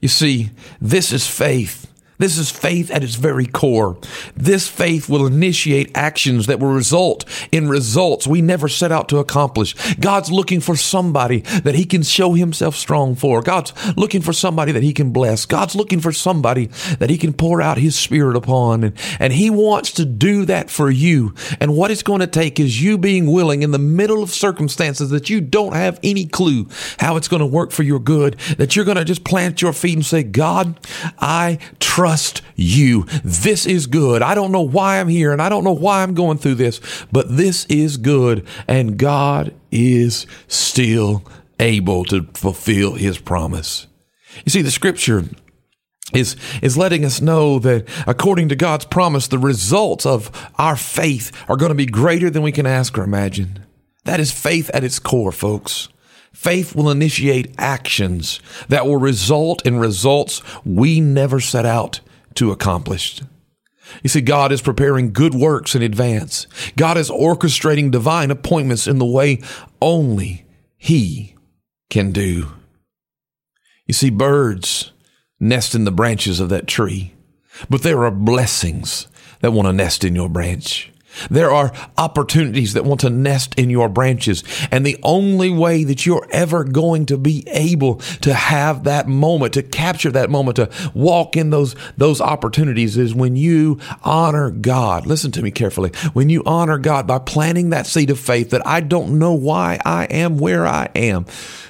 You 0.00 0.08
see, 0.08 0.50
this 0.80 1.12
is 1.12 1.26
faith. 1.26 1.89
This 2.20 2.36
is 2.36 2.50
faith 2.50 2.90
at 2.90 3.02
its 3.02 3.14
very 3.14 3.46
core. 3.46 3.96
This 4.36 4.68
faith 4.68 5.08
will 5.08 5.26
initiate 5.26 5.90
actions 5.96 6.46
that 6.46 6.60
will 6.60 6.72
result 6.72 7.24
in 7.50 7.66
results 7.66 8.26
we 8.26 8.42
never 8.42 8.68
set 8.68 8.92
out 8.92 9.08
to 9.08 9.18
accomplish. 9.18 9.74
God's 9.94 10.30
looking 10.30 10.60
for 10.60 10.76
somebody 10.76 11.40
that 11.40 11.74
He 11.74 11.86
can 11.86 12.02
show 12.02 12.34
Himself 12.34 12.76
strong 12.76 13.14
for. 13.14 13.40
God's 13.40 13.72
looking 13.96 14.20
for 14.20 14.34
somebody 14.34 14.70
that 14.72 14.82
He 14.82 14.92
can 14.92 15.12
bless. 15.12 15.46
God's 15.46 15.74
looking 15.74 16.00
for 16.00 16.12
somebody 16.12 16.66
that 16.98 17.08
He 17.08 17.16
can 17.16 17.32
pour 17.32 17.62
out 17.62 17.78
His 17.78 17.96
Spirit 17.96 18.36
upon. 18.36 18.84
And, 18.84 18.94
and 19.18 19.32
He 19.32 19.48
wants 19.48 19.90
to 19.92 20.04
do 20.04 20.44
that 20.44 20.68
for 20.68 20.90
you. 20.90 21.34
And 21.58 21.74
what 21.74 21.90
it's 21.90 22.02
going 22.02 22.20
to 22.20 22.26
take 22.26 22.60
is 22.60 22.82
you 22.82 22.98
being 22.98 23.32
willing 23.32 23.62
in 23.62 23.70
the 23.70 23.78
middle 23.78 24.22
of 24.22 24.28
circumstances 24.28 25.08
that 25.08 25.30
you 25.30 25.40
don't 25.40 25.74
have 25.74 25.98
any 26.02 26.26
clue 26.26 26.68
how 26.98 27.16
it's 27.16 27.28
going 27.28 27.40
to 27.40 27.46
work 27.46 27.70
for 27.70 27.82
your 27.82 27.98
good, 27.98 28.38
that 28.58 28.76
you're 28.76 28.84
going 28.84 28.98
to 28.98 29.04
just 29.04 29.24
plant 29.24 29.62
your 29.62 29.72
feet 29.72 29.94
and 29.94 30.04
say, 30.04 30.22
God, 30.22 30.78
I 31.18 31.58
trust 31.78 32.09
trust 32.10 32.42
you. 32.56 33.04
This 33.22 33.66
is 33.66 33.86
good. 33.86 34.20
I 34.20 34.34
don't 34.34 34.50
know 34.50 34.62
why 34.62 34.98
I'm 34.98 35.06
here 35.06 35.32
and 35.32 35.40
I 35.40 35.48
don't 35.48 35.62
know 35.62 35.72
why 35.72 36.02
I'm 36.02 36.14
going 36.14 36.38
through 36.38 36.56
this, 36.56 36.80
but 37.12 37.36
this 37.36 37.66
is 37.66 37.98
good. 37.98 38.44
And 38.66 38.98
God 38.98 39.54
is 39.70 40.26
still 40.48 41.22
able 41.60 42.04
to 42.06 42.26
fulfill 42.34 42.94
his 42.94 43.18
promise. 43.18 43.86
You 44.44 44.50
see, 44.50 44.62
the 44.62 44.72
scripture 44.72 45.24
is, 46.12 46.34
is 46.62 46.76
letting 46.76 47.04
us 47.04 47.20
know 47.20 47.60
that 47.60 47.88
according 48.08 48.48
to 48.48 48.56
God's 48.56 48.86
promise, 48.86 49.28
the 49.28 49.38
results 49.38 50.04
of 50.04 50.32
our 50.58 50.76
faith 50.76 51.30
are 51.48 51.56
going 51.56 51.70
to 51.70 51.76
be 51.76 51.86
greater 51.86 52.28
than 52.28 52.42
we 52.42 52.50
can 52.50 52.66
ask 52.66 52.98
or 52.98 53.04
imagine. 53.04 53.64
That 54.04 54.18
is 54.18 54.32
faith 54.32 54.68
at 54.74 54.82
its 54.82 54.98
core, 54.98 55.30
folks. 55.30 55.89
Faith 56.32 56.74
will 56.74 56.90
initiate 56.90 57.54
actions 57.58 58.40
that 58.68 58.86
will 58.86 58.96
result 58.96 59.66
in 59.66 59.78
results 59.78 60.42
we 60.64 61.00
never 61.00 61.40
set 61.40 61.66
out 61.66 62.00
to 62.34 62.52
accomplish. 62.52 63.20
You 64.02 64.08
see, 64.08 64.20
God 64.20 64.52
is 64.52 64.62
preparing 64.62 65.12
good 65.12 65.34
works 65.34 65.74
in 65.74 65.82
advance. 65.82 66.46
God 66.76 66.96
is 66.96 67.10
orchestrating 67.10 67.90
divine 67.90 68.30
appointments 68.30 68.86
in 68.86 68.98
the 68.98 69.04
way 69.04 69.40
only 69.82 70.46
He 70.76 71.34
can 71.88 72.12
do. 72.12 72.52
You 73.86 73.94
see, 73.94 74.10
birds 74.10 74.92
nest 75.40 75.74
in 75.74 75.84
the 75.84 75.90
branches 75.90 76.38
of 76.38 76.50
that 76.50 76.68
tree, 76.68 77.14
but 77.68 77.82
there 77.82 78.04
are 78.04 78.10
blessings 78.10 79.08
that 79.40 79.52
want 79.52 79.66
to 79.66 79.72
nest 79.72 80.04
in 80.04 80.14
your 80.14 80.28
branch. 80.28 80.89
There 81.30 81.50
are 81.50 81.72
opportunities 81.98 82.72
that 82.74 82.84
want 82.84 83.00
to 83.00 83.10
nest 83.10 83.54
in 83.58 83.70
your 83.70 83.88
branches. 83.88 84.44
And 84.70 84.86
the 84.86 84.98
only 85.02 85.50
way 85.50 85.84
that 85.84 86.06
you're 86.06 86.26
ever 86.30 86.64
going 86.64 87.06
to 87.06 87.18
be 87.18 87.44
able 87.48 87.96
to 88.22 88.32
have 88.34 88.84
that 88.84 89.08
moment, 89.08 89.54
to 89.54 89.62
capture 89.62 90.10
that 90.12 90.30
moment, 90.30 90.56
to 90.56 90.70
walk 90.94 91.36
in 91.36 91.50
those, 91.50 91.74
those 91.96 92.20
opportunities 92.20 92.96
is 92.96 93.14
when 93.14 93.36
you 93.36 93.78
honor 94.02 94.50
God. 94.50 95.06
Listen 95.06 95.32
to 95.32 95.42
me 95.42 95.50
carefully. 95.50 95.90
When 96.12 96.30
you 96.30 96.42
honor 96.46 96.78
God 96.78 97.06
by 97.06 97.18
planting 97.18 97.70
that 97.70 97.86
seed 97.86 98.10
of 98.10 98.18
faith 98.18 98.50
that 98.50 98.66
I 98.66 98.80
don't 98.80 99.18
know 99.18 99.34
why 99.34 99.78
I 99.84 100.04
am 100.04 100.38
where 100.38 100.66
I 100.66 100.88
am, 100.94 101.26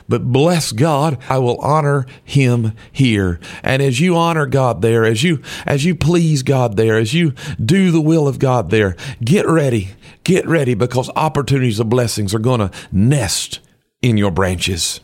but 0.08 0.32
bless 0.32 0.72
God, 0.72 1.18
I 1.28 1.38
will 1.38 1.58
honor 1.58 2.04
him 2.24 2.72
here. 2.90 3.38
And 3.62 3.80
as 3.80 4.00
you 4.00 4.16
honor 4.16 4.44
God 4.44 4.82
there, 4.82 5.04
as 5.04 5.22
you, 5.22 5.40
as 5.64 5.84
you 5.84 5.94
please 5.94 6.42
God 6.42 6.76
there, 6.76 6.98
as 6.98 7.14
you 7.14 7.32
do 7.64 7.92
the 7.92 8.00
will 8.00 8.26
of 8.26 8.40
God 8.40 8.70
there, 8.70 8.96
get 9.30 9.46
ready. 9.46 9.90
Get 10.24 10.46
ready 10.46 10.74
because 10.74 11.08
opportunities 11.14 11.78
of 11.78 11.88
blessings 11.88 12.34
are 12.34 12.40
going 12.40 12.58
to 12.60 12.70
nest 12.90 13.60
in 14.02 14.16
your 14.16 14.32
branches. 14.32 15.00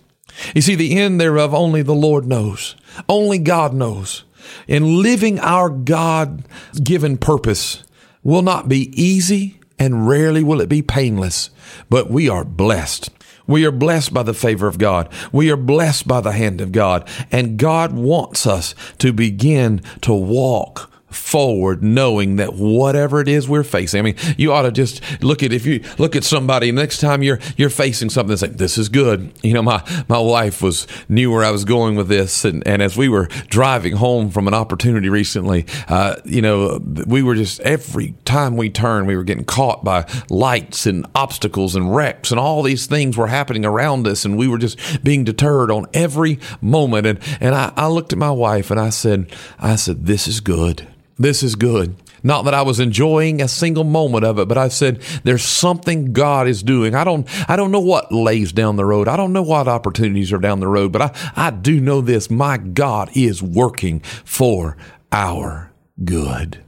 You 0.52 0.62
see, 0.62 0.74
the 0.74 0.98
end 0.98 1.20
thereof 1.20 1.54
only 1.54 1.82
the 1.82 1.94
Lord 1.94 2.26
knows. 2.26 2.74
Only 3.08 3.38
God 3.38 3.72
knows. 3.72 4.24
In 4.66 5.00
living 5.00 5.38
our 5.38 5.70
God 5.70 6.44
given 6.82 7.16
purpose 7.18 7.84
will 8.24 8.42
not 8.42 8.68
be 8.68 8.90
easy 9.00 9.60
and 9.78 10.08
rarely 10.08 10.42
will 10.42 10.60
it 10.60 10.68
be 10.68 10.82
painless, 10.82 11.50
but 11.88 12.10
we 12.10 12.28
are 12.28 12.44
blessed. 12.44 13.10
We 13.46 13.64
are 13.64 13.70
blessed 13.70 14.12
by 14.12 14.24
the 14.24 14.34
favor 14.34 14.66
of 14.66 14.78
God. 14.78 15.08
We 15.30 15.52
are 15.52 15.56
blessed 15.56 16.08
by 16.08 16.20
the 16.20 16.32
hand 16.32 16.60
of 16.60 16.72
God. 16.72 17.08
And 17.30 17.58
God 17.58 17.92
wants 17.92 18.44
us 18.44 18.74
to 18.98 19.12
begin 19.12 19.82
to 20.00 20.12
walk 20.12 20.90
forward 21.10 21.82
knowing 21.82 22.36
that 22.36 22.54
whatever 22.54 23.20
it 23.20 23.28
is 23.28 23.48
we're 23.48 23.62
facing. 23.62 24.00
I 24.00 24.02
mean, 24.02 24.16
you 24.36 24.52
ought 24.52 24.62
to 24.62 24.72
just 24.72 25.22
look 25.22 25.42
at 25.42 25.52
if 25.52 25.64
you 25.64 25.82
look 25.98 26.16
at 26.16 26.24
somebody 26.24 26.72
next 26.72 26.98
time 26.98 27.22
you're 27.22 27.38
you're 27.56 27.70
facing 27.70 28.10
something 28.10 28.32
and 28.32 28.40
say, 28.40 28.48
This 28.48 28.76
is 28.76 28.88
good. 28.88 29.32
You 29.42 29.54
know, 29.54 29.62
my 29.62 29.82
my 30.08 30.18
wife 30.18 30.62
was 30.62 30.86
knew 31.08 31.30
where 31.30 31.44
I 31.44 31.50
was 31.50 31.64
going 31.64 31.94
with 31.94 32.08
this 32.08 32.44
and, 32.44 32.66
and 32.66 32.82
as 32.82 32.96
we 32.96 33.08
were 33.08 33.26
driving 33.48 33.96
home 33.96 34.30
from 34.30 34.48
an 34.48 34.54
opportunity 34.54 35.08
recently, 35.08 35.66
uh, 35.88 36.16
you 36.24 36.42
know, 36.42 36.80
we 37.06 37.22
were 37.22 37.34
just 37.34 37.60
every 37.60 38.14
time 38.24 38.56
we 38.56 38.68
turned, 38.68 39.06
we 39.06 39.16
were 39.16 39.24
getting 39.24 39.44
caught 39.44 39.84
by 39.84 40.06
lights 40.28 40.86
and 40.86 41.06
obstacles 41.14 41.76
and 41.76 41.94
wrecks 41.94 42.30
and 42.30 42.40
all 42.40 42.62
these 42.62 42.86
things 42.86 43.16
were 43.16 43.28
happening 43.28 43.64
around 43.64 44.06
us 44.06 44.24
and 44.24 44.36
we 44.36 44.48
were 44.48 44.58
just 44.58 45.04
being 45.04 45.22
deterred 45.22 45.70
on 45.70 45.86
every 45.94 46.40
moment. 46.60 47.06
And 47.06 47.18
and 47.40 47.54
I, 47.54 47.72
I 47.76 47.86
looked 47.86 48.12
at 48.12 48.18
my 48.18 48.32
wife 48.32 48.70
and 48.70 48.80
I 48.80 48.90
said, 48.90 49.32
I 49.58 49.76
said, 49.76 50.06
This 50.06 50.26
is 50.26 50.40
good. 50.40 50.88
This 51.18 51.42
is 51.42 51.54
good. 51.54 51.96
Not 52.22 52.44
that 52.46 52.54
I 52.54 52.62
was 52.62 52.80
enjoying 52.80 53.40
a 53.40 53.48
single 53.48 53.84
moment 53.84 54.24
of 54.24 54.38
it, 54.38 54.48
but 54.48 54.58
I 54.58 54.68
said 54.68 55.00
there's 55.22 55.44
something 55.44 56.12
God 56.12 56.48
is 56.48 56.62
doing. 56.62 56.94
I 56.94 57.04
don't 57.04 57.26
I 57.48 57.56
don't 57.56 57.70
know 57.70 57.80
what 57.80 58.10
lays 58.10 58.52
down 58.52 58.76
the 58.76 58.84
road. 58.84 59.06
I 59.06 59.16
don't 59.16 59.32
know 59.32 59.42
what 59.42 59.68
opportunities 59.68 60.32
are 60.32 60.38
down 60.38 60.60
the 60.60 60.68
road, 60.68 60.92
but 60.92 61.02
I, 61.02 61.32
I 61.36 61.50
do 61.50 61.80
know 61.80 62.00
this. 62.00 62.30
My 62.30 62.56
God 62.56 63.10
is 63.14 63.42
working 63.42 64.00
for 64.00 64.76
our 65.12 65.72
good. 66.04 66.62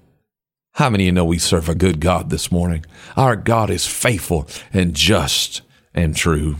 How 0.75 0.90
many 0.90 1.05
of 1.05 1.07
you 1.07 1.12
know 1.12 1.25
we 1.25 1.38
serve 1.38 1.69
a 1.69 1.75
good 1.75 1.99
God 1.99 2.31
this 2.31 2.52
morning? 2.52 2.85
Our 3.17 3.35
God 3.35 3.69
is 3.69 3.87
faithful 3.87 4.47
and 4.73 4.95
just 4.95 5.62
and 5.93 6.14
true. 6.14 6.57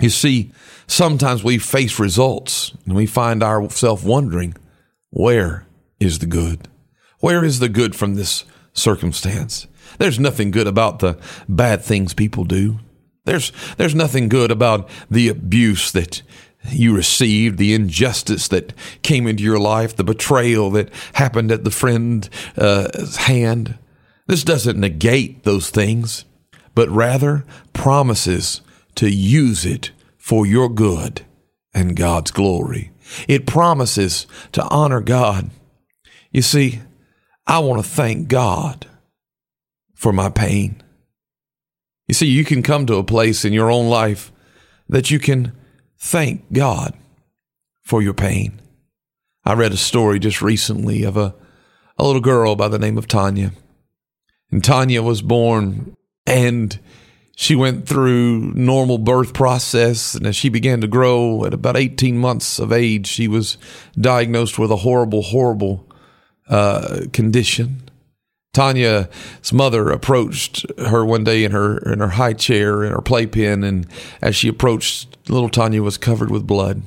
You 0.00 0.08
see, 0.08 0.52
sometimes 0.86 1.44
we 1.44 1.58
face 1.58 1.98
results 1.98 2.72
and 2.86 2.96
we 2.96 3.04
find 3.04 3.42
ourselves 3.42 4.02
wondering, 4.02 4.56
where 5.10 5.66
is 5.98 6.20
the 6.20 6.26
good? 6.26 6.66
Where 7.20 7.44
is 7.44 7.58
the 7.58 7.68
good 7.68 7.94
from 7.94 8.14
this 8.14 8.44
circumstance? 8.72 9.66
There's 9.98 10.18
nothing 10.18 10.50
good 10.50 10.66
about 10.66 10.98
the 10.98 11.18
bad 11.48 11.82
things 11.82 12.14
people 12.14 12.44
do. 12.44 12.80
There's, 13.24 13.52
there's 13.76 13.94
nothing 13.94 14.28
good 14.28 14.50
about 14.50 14.88
the 15.10 15.28
abuse 15.28 15.92
that 15.92 16.22
you 16.68 16.94
received, 16.94 17.58
the 17.58 17.74
injustice 17.74 18.48
that 18.48 18.72
came 19.02 19.26
into 19.26 19.42
your 19.42 19.58
life, 19.58 19.96
the 19.96 20.04
betrayal 20.04 20.70
that 20.70 20.90
happened 21.14 21.52
at 21.52 21.64
the 21.64 21.70
friend's 21.70 22.28
uh, 22.56 22.88
hand. 23.18 23.78
This 24.26 24.44
doesn't 24.44 24.78
negate 24.78 25.44
those 25.44 25.70
things, 25.70 26.24
but 26.74 26.88
rather 26.88 27.44
promises 27.72 28.60
to 28.96 29.10
use 29.10 29.64
it 29.64 29.90
for 30.18 30.46
your 30.46 30.68
good 30.68 31.22
and 31.74 31.96
God's 31.96 32.30
glory. 32.30 32.90
It 33.26 33.46
promises 33.46 34.26
to 34.52 34.62
honor 34.68 35.00
God. 35.00 35.50
You 36.30 36.42
see, 36.42 36.80
I 37.50 37.58
want 37.58 37.84
to 37.84 37.90
thank 37.90 38.28
God 38.28 38.86
for 39.96 40.12
my 40.12 40.30
pain. 40.30 40.80
You 42.06 42.14
see, 42.14 42.28
you 42.28 42.44
can 42.44 42.62
come 42.62 42.86
to 42.86 42.94
a 42.94 43.02
place 43.02 43.44
in 43.44 43.52
your 43.52 43.72
own 43.72 43.88
life 43.88 44.30
that 44.88 45.10
you 45.10 45.18
can 45.18 45.50
thank 45.98 46.52
God 46.52 46.96
for 47.82 48.02
your 48.02 48.14
pain. 48.14 48.62
I 49.44 49.54
read 49.54 49.72
a 49.72 49.76
story 49.76 50.20
just 50.20 50.40
recently 50.40 51.02
of 51.02 51.16
a, 51.16 51.34
a 51.98 52.04
little 52.04 52.20
girl 52.20 52.54
by 52.54 52.68
the 52.68 52.78
name 52.78 52.96
of 52.96 53.08
Tanya. 53.08 53.50
And 54.52 54.62
Tanya 54.62 55.02
was 55.02 55.20
born 55.20 55.96
and 56.26 56.78
she 57.34 57.56
went 57.56 57.88
through 57.88 58.52
normal 58.54 58.98
birth 58.98 59.34
process 59.34 60.14
and 60.14 60.24
as 60.24 60.36
she 60.36 60.50
began 60.50 60.80
to 60.82 60.86
grow 60.86 61.44
at 61.44 61.52
about 61.52 61.76
18 61.76 62.16
months 62.16 62.60
of 62.60 62.70
age 62.70 63.08
she 63.08 63.26
was 63.26 63.58
diagnosed 64.00 64.56
with 64.56 64.70
a 64.70 64.76
horrible 64.76 65.22
horrible 65.22 65.89
uh, 66.50 67.06
condition. 67.12 67.82
Tanya's 68.52 69.52
mother 69.52 69.90
approached 69.90 70.66
her 70.78 71.04
one 71.04 71.22
day 71.24 71.44
in 71.44 71.52
her 71.52 71.78
in 71.78 72.00
her 72.00 72.08
high 72.08 72.32
chair 72.32 72.82
in 72.82 72.92
her 72.92 73.00
playpen, 73.00 73.62
and 73.62 73.86
as 74.20 74.34
she 74.34 74.48
approached, 74.48 75.16
little 75.28 75.48
Tanya 75.48 75.82
was 75.82 75.96
covered 75.96 76.30
with 76.30 76.46
blood. 76.46 76.82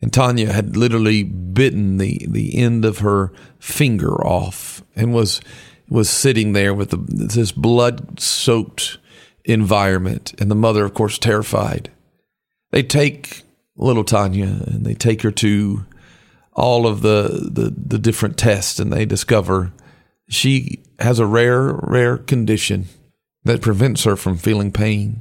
And 0.00 0.12
Tanya 0.12 0.52
had 0.52 0.76
literally 0.76 1.22
bitten 1.22 1.96
the, 1.96 2.26
the 2.28 2.56
end 2.56 2.84
of 2.84 2.98
her 2.98 3.32
finger 3.58 4.14
off 4.24 4.82
and 4.94 5.12
was 5.12 5.40
was 5.88 6.08
sitting 6.08 6.52
there 6.52 6.72
with 6.74 6.90
the, 6.90 6.98
this 6.98 7.52
blood 7.52 8.20
soaked 8.20 8.98
environment. 9.44 10.34
And 10.38 10.50
the 10.50 10.54
mother, 10.54 10.84
of 10.84 10.94
course, 10.94 11.18
terrified. 11.18 11.90
They 12.70 12.82
take 12.82 13.42
little 13.76 14.04
Tanya 14.04 14.62
and 14.66 14.84
they 14.84 14.94
take 14.94 15.22
her 15.22 15.30
to 15.32 15.84
all 16.54 16.86
of 16.86 17.02
the, 17.02 17.48
the, 17.50 17.74
the 17.76 17.98
different 17.98 18.38
tests 18.38 18.78
and 18.78 18.92
they 18.92 19.04
discover 19.04 19.72
she 20.28 20.82
has 20.98 21.18
a 21.18 21.26
rare, 21.26 21.78
rare 21.82 22.16
condition 22.16 22.86
that 23.44 23.60
prevents 23.60 24.04
her 24.04 24.16
from 24.16 24.36
feeling 24.36 24.72
pain. 24.72 25.20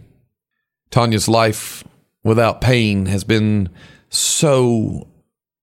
Tanya's 0.91 1.27
life 1.27 1.83
without 2.23 2.61
pain 2.61 3.07
has 3.07 3.23
been 3.23 3.69
so 4.09 5.07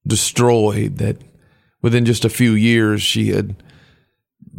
destroyed 0.06 0.98
that 0.98 1.18
within 1.82 2.04
just 2.04 2.24
a 2.24 2.30
few 2.30 2.52
years 2.52 3.00
she 3.00 3.28
had 3.28 3.62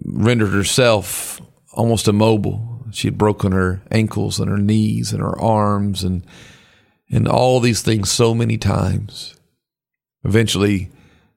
rendered 0.06 0.52
herself 0.52 1.42
almost 1.74 2.08
immobile. 2.08 2.86
She 2.92 3.08
had 3.08 3.18
broken 3.18 3.52
her 3.52 3.82
ankles 3.92 4.40
and 4.40 4.50
her 4.50 4.58
knees 4.58 5.14
and 5.14 5.22
her 5.22 5.40
arms 5.40 6.04
and 6.04 6.26
and 7.14 7.28
all 7.28 7.60
these 7.60 7.82
things 7.82 8.10
so 8.10 8.34
many 8.34 8.58
times. 8.58 9.36
Eventually, 10.24 10.90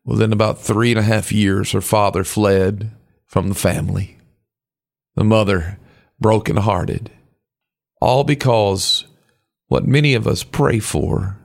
Within 0.04 0.32
about 0.32 0.60
three 0.60 0.90
and 0.90 0.98
a 0.98 1.02
half 1.02 1.32
years, 1.32 1.72
her 1.72 1.80
father 1.80 2.24
fled 2.24 2.90
from 3.26 3.48
the 3.48 3.54
family. 3.54 4.18
The 5.16 5.24
mother, 5.24 5.78
broken-hearted, 6.20 7.10
all 8.00 8.24
because 8.24 9.06
what 9.68 9.86
many 9.86 10.14
of 10.14 10.26
us 10.26 10.42
pray 10.44 10.78
for, 10.78 11.38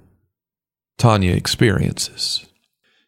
Tanya 0.98 1.32
experiences. 1.32 2.46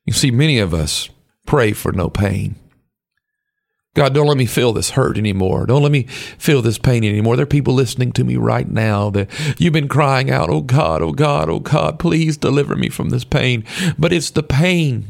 You 0.05 0.13
see, 0.13 0.31
many 0.31 0.59
of 0.59 0.73
us 0.73 1.09
pray 1.45 1.73
for 1.73 1.91
no 1.91 2.09
pain. 2.09 2.55
God, 3.93 4.13
don't 4.13 4.27
let 4.27 4.37
me 4.37 4.45
feel 4.45 4.71
this 4.71 4.91
hurt 4.91 5.17
anymore. 5.17 5.65
Don't 5.65 5.83
let 5.83 5.91
me 5.91 6.03
feel 6.03 6.61
this 6.61 6.77
pain 6.77 7.03
anymore. 7.03 7.35
There 7.35 7.43
are 7.43 7.47
people 7.47 7.73
listening 7.73 8.13
to 8.13 8.23
me 8.23 8.37
right 8.37 8.69
now 8.69 9.09
that 9.09 9.29
you've 9.59 9.73
been 9.73 9.89
crying 9.89 10.31
out, 10.31 10.49
Oh 10.49 10.61
God, 10.61 11.01
oh 11.01 11.11
God, 11.11 11.49
oh 11.49 11.59
God, 11.59 11.99
please 11.99 12.37
deliver 12.37 12.77
me 12.77 12.87
from 12.87 13.09
this 13.09 13.25
pain. 13.25 13.65
But 13.99 14.13
it's 14.13 14.29
the 14.29 14.43
pain 14.43 15.09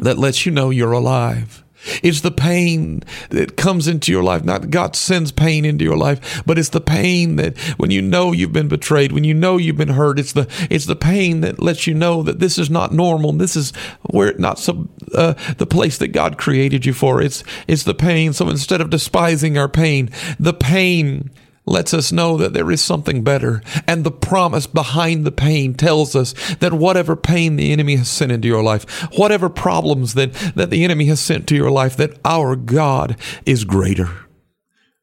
that 0.00 0.18
lets 0.18 0.44
you 0.44 0.52
know 0.52 0.70
you're 0.70 0.92
alive. 0.92 1.62
It's 2.02 2.20
the 2.20 2.30
pain 2.30 3.02
that 3.30 3.56
comes 3.56 3.88
into 3.88 4.12
your 4.12 4.22
life. 4.22 4.44
Not 4.44 4.70
God 4.70 4.94
sends 4.94 5.32
pain 5.32 5.64
into 5.64 5.84
your 5.84 5.96
life, 5.96 6.42
but 6.44 6.58
it's 6.58 6.68
the 6.68 6.80
pain 6.80 7.36
that 7.36 7.58
when 7.78 7.90
you 7.90 8.02
know 8.02 8.32
you've 8.32 8.52
been 8.52 8.68
betrayed, 8.68 9.12
when 9.12 9.24
you 9.24 9.34
know 9.34 9.56
you've 9.56 9.78
been 9.78 9.88
hurt, 9.88 10.18
it's 10.18 10.32
the 10.32 10.46
it's 10.68 10.86
the 10.86 10.96
pain 10.96 11.40
that 11.40 11.62
lets 11.62 11.86
you 11.86 11.94
know 11.94 12.22
that 12.22 12.38
this 12.38 12.58
is 12.58 12.68
not 12.68 12.92
normal. 12.92 13.32
This 13.32 13.56
is 13.56 13.72
where 14.02 14.34
not 14.34 14.58
some 14.58 14.90
uh, 15.14 15.34
the 15.56 15.66
place 15.66 15.98
that 15.98 16.08
God 16.08 16.36
created 16.36 16.84
you 16.84 16.92
for. 16.92 17.22
It's 17.22 17.42
it's 17.66 17.84
the 17.84 17.94
pain. 17.94 18.32
So 18.32 18.48
instead 18.50 18.80
of 18.80 18.90
despising 18.90 19.56
our 19.56 19.68
pain, 19.68 20.10
the 20.38 20.54
pain 20.54 21.30
lets 21.70 21.94
us 21.94 22.10
know 22.10 22.36
that 22.36 22.52
there 22.52 22.70
is 22.70 22.82
something 22.82 23.22
better. 23.22 23.62
And 23.86 24.04
the 24.04 24.10
promise 24.10 24.66
behind 24.66 25.24
the 25.24 25.32
pain 25.32 25.74
tells 25.74 26.16
us 26.16 26.34
that 26.56 26.72
whatever 26.72 27.14
pain 27.16 27.56
the 27.56 27.72
enemy 27.72 27.96
has 27.96 28.08
sent 28.08 28.32
into 28.32 28.48
your 28.48 28.62
life, 28.62 28.84
whatever 29.16 29.48
problems 29.48 30.14
that, 30.14 30.34
that 30.56 30.70
the 30.70 30.84
enemy 30.84 31.06
has 31.06 31.20
sent 31.20 31.46
to 31.48 31.56
your 31.56 31.70
life, 31.70 31.96
that 31.96 32.18
our 32.24 32.56
God 32.56 33.16
is 33.46 33.64
greater. 33.64 34.10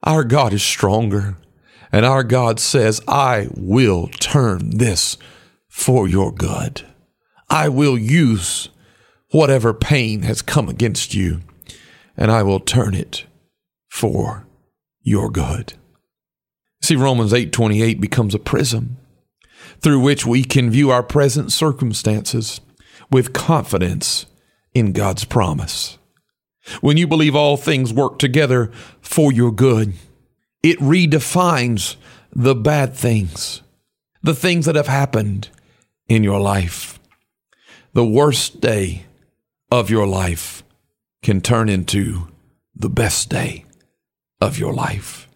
Our 0.04 0.24
God 0.24 0.54
is 0.54 0.62
stronger. 0.62 1.38
And 1.92 2.06
our 2.06 2.24
God 2.24 2.60
says, 2.60 3.02
I 3.08 3.48
will 3.56 4.08
turn 4.20 4.78
this 4.78 5.18
for 5.70 6.08
your 6.08 6.34
good. 6.34 6.86
I 7.50 7.70
will 7.70 7.98
use 7.98 8.68
whatever 9.32 9.74
pain 9.74 10.24
has 10.24 10.42
come 10.42 10.68
against 10.68 11.14
you, 11.14 11.40
and 12.18 12.30
I 12.30 12.44
will 12.44 12.60
turn 12.60 12.94
it 12.94 13.26
for 13.88 14.46
your 15.02 15.30
good. 15.30 15.76
See, 16.82 16.96
Romans 16.96 17.34
8:28 17.34 18.00
becomes 18.00 18.34
a 18.34 18.40
prism 18.40 18.98
through 19.82 20.00
which 20.00 20.26
we 20.26 20.44
can 20.44 20.72
view 20.72 20.90
our 20.90 21.04
present 21.04 21.52
circumstances 21.52 22.62
with 23.12 23.34
confidence 23.34 24.26
in 24.74 24.92
God's 24.92 25.26
promise. 25.26 25.98
When 26.82 26.98
you 26.98 27.08
believe 27.08 27.36
all 27.36 27.58
things 27.58 27.94
work 27.94 28.20
together 28.20 28.72
for 29.02 29.32
your 29.32 29.52
good, 29.52 29.94
it 30.64 30.80
redefines 30.80 31.96
the 32.34 32.56
bad 32.56 32.94
things, 32.94 33.62
the 34.22 34.36
things 34.36 34.66
that 34.66 34.76
have 34.76 34.88
happened 34.88 35.50
in 36.08 36.24
your 36.24 36.40
life. 36.40 37.00
The 37.94 38.06
worst 38.06 38.62
day 38.62 39.06
of 39.72 39.90
your 39.90 40.06
life 40.06 40.64
can 41.24 41.42
turn 41.42 41.70
into 41.70 42.28
the 42.76 42.90
best 42.90 43.30
day 43.30 43.66
of 44.40 44.60
your 44.60 44.74
life. 44.74 45.27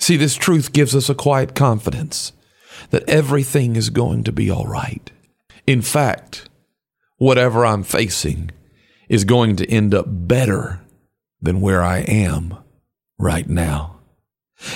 See, 0.00 0.16
this 0.16 0.34
truth 0.34 0.72
gives 0.72 0.96
us 0.96 1.08
a 1.08 1.14
quiet 1.14 1.54
confidence 1.54 2.32
that 2.88 3.08
everything 3.08 3.76
is 3.76 3.90
going 3.90 4.24
to 4.24 4.32
be 4.32 4.50
all 4.50 4.66
right. 4.66 5.10
In 5.66 5.82
fact, 5.82 6.48
whatever 7.18 7.64
I'm 7.64 7.82
facing 7.82 8.50
is 9.08 9.24
going 9.24 9.56
to 9.56 9.70
end 9.70 9.94
up 9.94 10.06
better 10.08 10.80
than 11.40 11.60
where 11.60 11.82
I 11.82 11.98
am 11.98 12.56
right 13.18 13.48
now. 13.48 14.00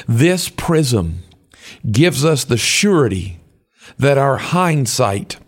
This 0.07 0.51
prism 0.51 1.23
gives 1.91 2.25
us 2.25 2.45
the 2.45 2.59
surety 2.59 3.41
that 3.99 4.19
our 4.19 4.37
hindsight 4.37 5.39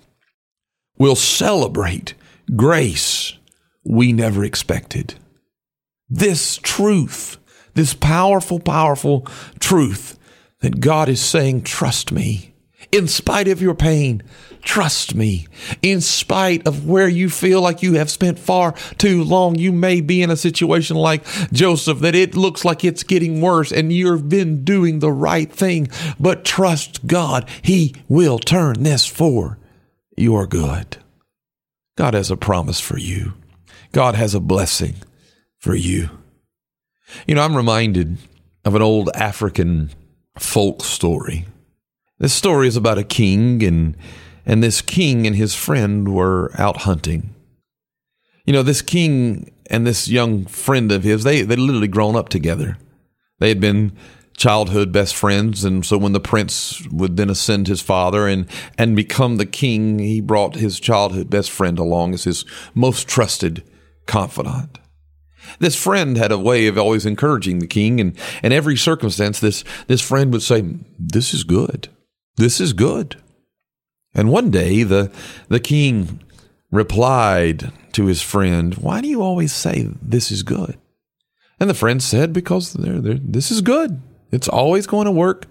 will 0.99 1.17
celebrate 1.17 2.15
grace 2.55 3.35
we 3.85 4.13
never 4.13 4.43
expected. 4.43 5.15
This 6.09 6.59
truth, 6.63 7.39
this 7.77 7.95
powerful, 7.95 8.59
powerful 8.59 9.21
truth 9.61 10.19
that 10.61 10.81
God 10.81 11.09
is 11.09 11.21
saying, 11.21 11.63
trust 11.63 12.11
me. 12.11 12.53
In 12.93 13.09
spite 13.09 13.49
of 13.49 13.61
your 13.61 13.75
pain, 13.75 14.23
trust 14.63 15.15
me. 15.15 15.47
In 15.83 16.01
spite 16.01 16.67
of 16.67 16.87
where 16.87 17.09
you 17.09 17.29
feel 17.29 17.61
like 17.61 17.83
you 17.83 17.95
have 17.95 18.11
spent 18.11 18.39
far 18.39 18.73
too 18.97 19.23
long, 19.23 19.57
you 19.57 19.73
may 19.73 20.01
be 20.01 20.23
in 20.23 20.31
a 20.31 20.37
situation 20.37 20.97
like 20.97 21.25
Joseph 21.53 22.01
that 22.01 22.15
it 22.15 22.37
looks 22.37 22.65
like 22.65 22.85
it's 22.85 23.03
getting 23.03 23.41
worse 23.41 23.73
and 23.73 23.93
you've 23.93 24.29
been 24.29 24.65
doing 24.65 24.99
the 24.99 25.13
right 25.13 25.53
thing. 25.53 25.89
But 26.19 26.45
trust 26.45 27.07
God, 27.07 27.49
He 27.63 27.95
will 28.09 28.39
turn 28.39 28.83
this 28.83 29.07
for 29.07 29.59
your 30.17 30.47
good. 30.47 30.97
God 31.97 32.15
has 32.15 32.31
a 32.31 32.37
promise 32.37 32.81
for 32.81 32.99
you. 32.99 33.35
God 33.93 34.15
has 34.15 34.35
a 34.35 34.41
blessing 34.41 34.95
for 35.59 35.75
you. 35.75 36.11
You 37.27 37.35
know, 37.35 37.43
I'm 37.43 37.57
reminded 37.57 38.19
of 38.65 38.75
an 38.75 38.83
old 38.83 39.11
African 39.15 39.91
folk 40.39 40.83
story. 40.83 41.47
This 42.19 42.33
story 42.33 42.69
is 42.69 42.77
about 42.77 42.99
a 42.99 43.05
king 43.05 43.63
and 43.63 43.97
and 44.45 44.63
this 44.63 44.81
king 44.81 45.27
and 45.27 45.35
his 45.35 45.55
friend 45.55 46.15
were 46.15 46.53
out 46.57 46.79
hunting. 46.79 47.35
You 48.45 48.53
know, 48.53 48.63
this 48.63 48.81
king 48.81 49.53
and 49.69 49.87
this 49.87 50.09
young 50.09 50.47
friend 50.47 50.93
of 50.93 51.03
his, 51.03 51.25
they 51.25 51.43
they 51.43 51.57
literally 51.57 51.89
grown 51.89 52.17
up 52.17 52.29
together. 52.29 52.79
They 53.39 53.49
had 53.49 53.61
been 53.61 53.93
childhood 54.37 54.93
best 54.93 55.15
friends 55.15 55.65
and 55.65 55.85
so 55.85 55.97
when 55.97 56.13
the 56.13 56.21
prince 56.21 56.87
would 56.89 57.17
then 57.17 57.31
ascend 57.31 57.67
his 57.67 57.81
father 57.81 58.29
and 58.29 58.47
and 58.77 58.95
become 58.95 59.37
the 59.37 59.47
king 59.47 59.99
he 59.99 60.21
brought 60.21 60.57
his 60.57 60.79
childhood 60.79 61.31
best 61.31 61.51
friend 61.51 61.79
along 61.79 62.13
as 62.13 62.25
his 62.25 62.45
most 62.75 63.09
trusted 63.09 63.63
confidant 64.05 64.79
this 65.59 65.77
friend 65.77 66.17
had 66.17 66.33
a 66.33 66.39
way 66.39 66.67
of 66.67 66.79
always 66.79 67.07
encouraging 67.07 67.59
the 67.59 67.67
king 67.67 68.01
and 68.01 68.17
in 68.43 68.53
every 68.53 68.77
circumstance 68.77 69.41
this 69.41 69.65
this 69.87 70.01
friend 70.01 70.33
would 70.33 70.43
say 70.43 70.63
this 70.99 71.33
is 71.35 71.45
good. 71.45 71.89
This 72.37 72.61
is 72.61 72.73
good. 72.73 73.17
And 74.15 74.31
one 74.31 74.51
day 74.51 74.83
the 74.83 75.13
the 75.49 75.61
king 75.61 76.21
replied 76.71 77.73
to 77.93 78.07
his 78.07 78.23
friend 78.23 78.75
why 78.75 79.01
do 79.01 79.09
you 79.09 79.23
always 79.23 79.53
say 79.53 79.89
this 80.03 80.31
is 80.31 80.43
good? 80.43 80.79
And 81.59 81.71
the 81.71 81.75
friend 81.75 82.03
said 82.03 82.33
because 82.33 82.75
they're, 82.75 83.01
they're, 83.01 83.15
this 83.15 83.51
is 83.51 83.63
good. 83.63 84.03
It's 84.31 84.49
always 84.49 84.87
going 84.87 85.07
to 85.07 85.11
work 85.11 85.47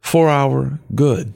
for 0.00 0.28
our 0.28 0.78
good. 0.94 1.32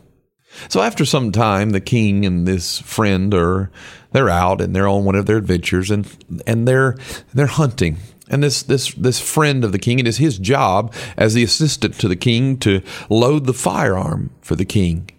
So 0.68 0.80
after 0.80 1.04
some 1.04 1.32
time, 1.32 1.70
the 1.70 1.80
king 1.80 2.26
and 2.26 2.46
this 2.46 2.80
friend 2.80 3.32
are 3.34 3.70
they're 4.12 4.28
out 4.28 4.60
and 4.60 4.74
they're 4.74 4.88
on 4.88 5.04
one 5.04 5.14
of 5.14 5.26
their 5.26 5.36
adventures 5.36 5.90
and 5.90 6.06
and 6.46 6.66
they're 6.66 6.96
they're 7.32 7.46
hunting. 7.46 7.98
And 8.28 8.42
this 8.42 8.62
this 8.62 8.92
this 8.94 9.20
friend 9.20 9.64
of 9.64 9.72
the 9.72 9.78
king, 9.78 9.98
it 9.98 10.06
is 10.06 10.18
his 10.18 10.38
job 10.38 10.94
as 11.16 11.34
the 11.34 11.44
assistant 11.44 11.94
to 12.00 12.08
the 12.08 12.16
king 12.16 12.58
to 12.58 12.82
load 13.08 13.46
the 13.46 13.54
firearm 13.54 14.30
for 14.40 14.56
the 14.56 14.64
king. 14.64 15.10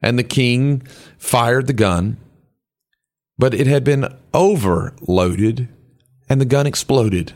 And 0.00 0.18
the 0.18 0.24
king 0.24 0.82
fired 1.16 1.66
the 1.66 1.72
gun, 1.72 2.16
but 3.38 3.54
it 3.54 3.66
had 3.66 3.84
been 3.84 4.14
overloaded 4.34 5.68
and 6.28 6.40
the 6.40 6.46
gun 6.46 6.66
exploded 6.66 7.34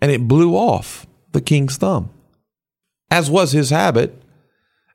and 0.00 0.10
it 0.10 0.28
blew 0.28 0.54
off 0.54 1.06
the 1.32 1.40
king's 1.40 1.76
thumb. 1.76 2.10
As 3.10 3.30
was 3.30 3.52
his 3.52 3.70
habit, 3.70 4.22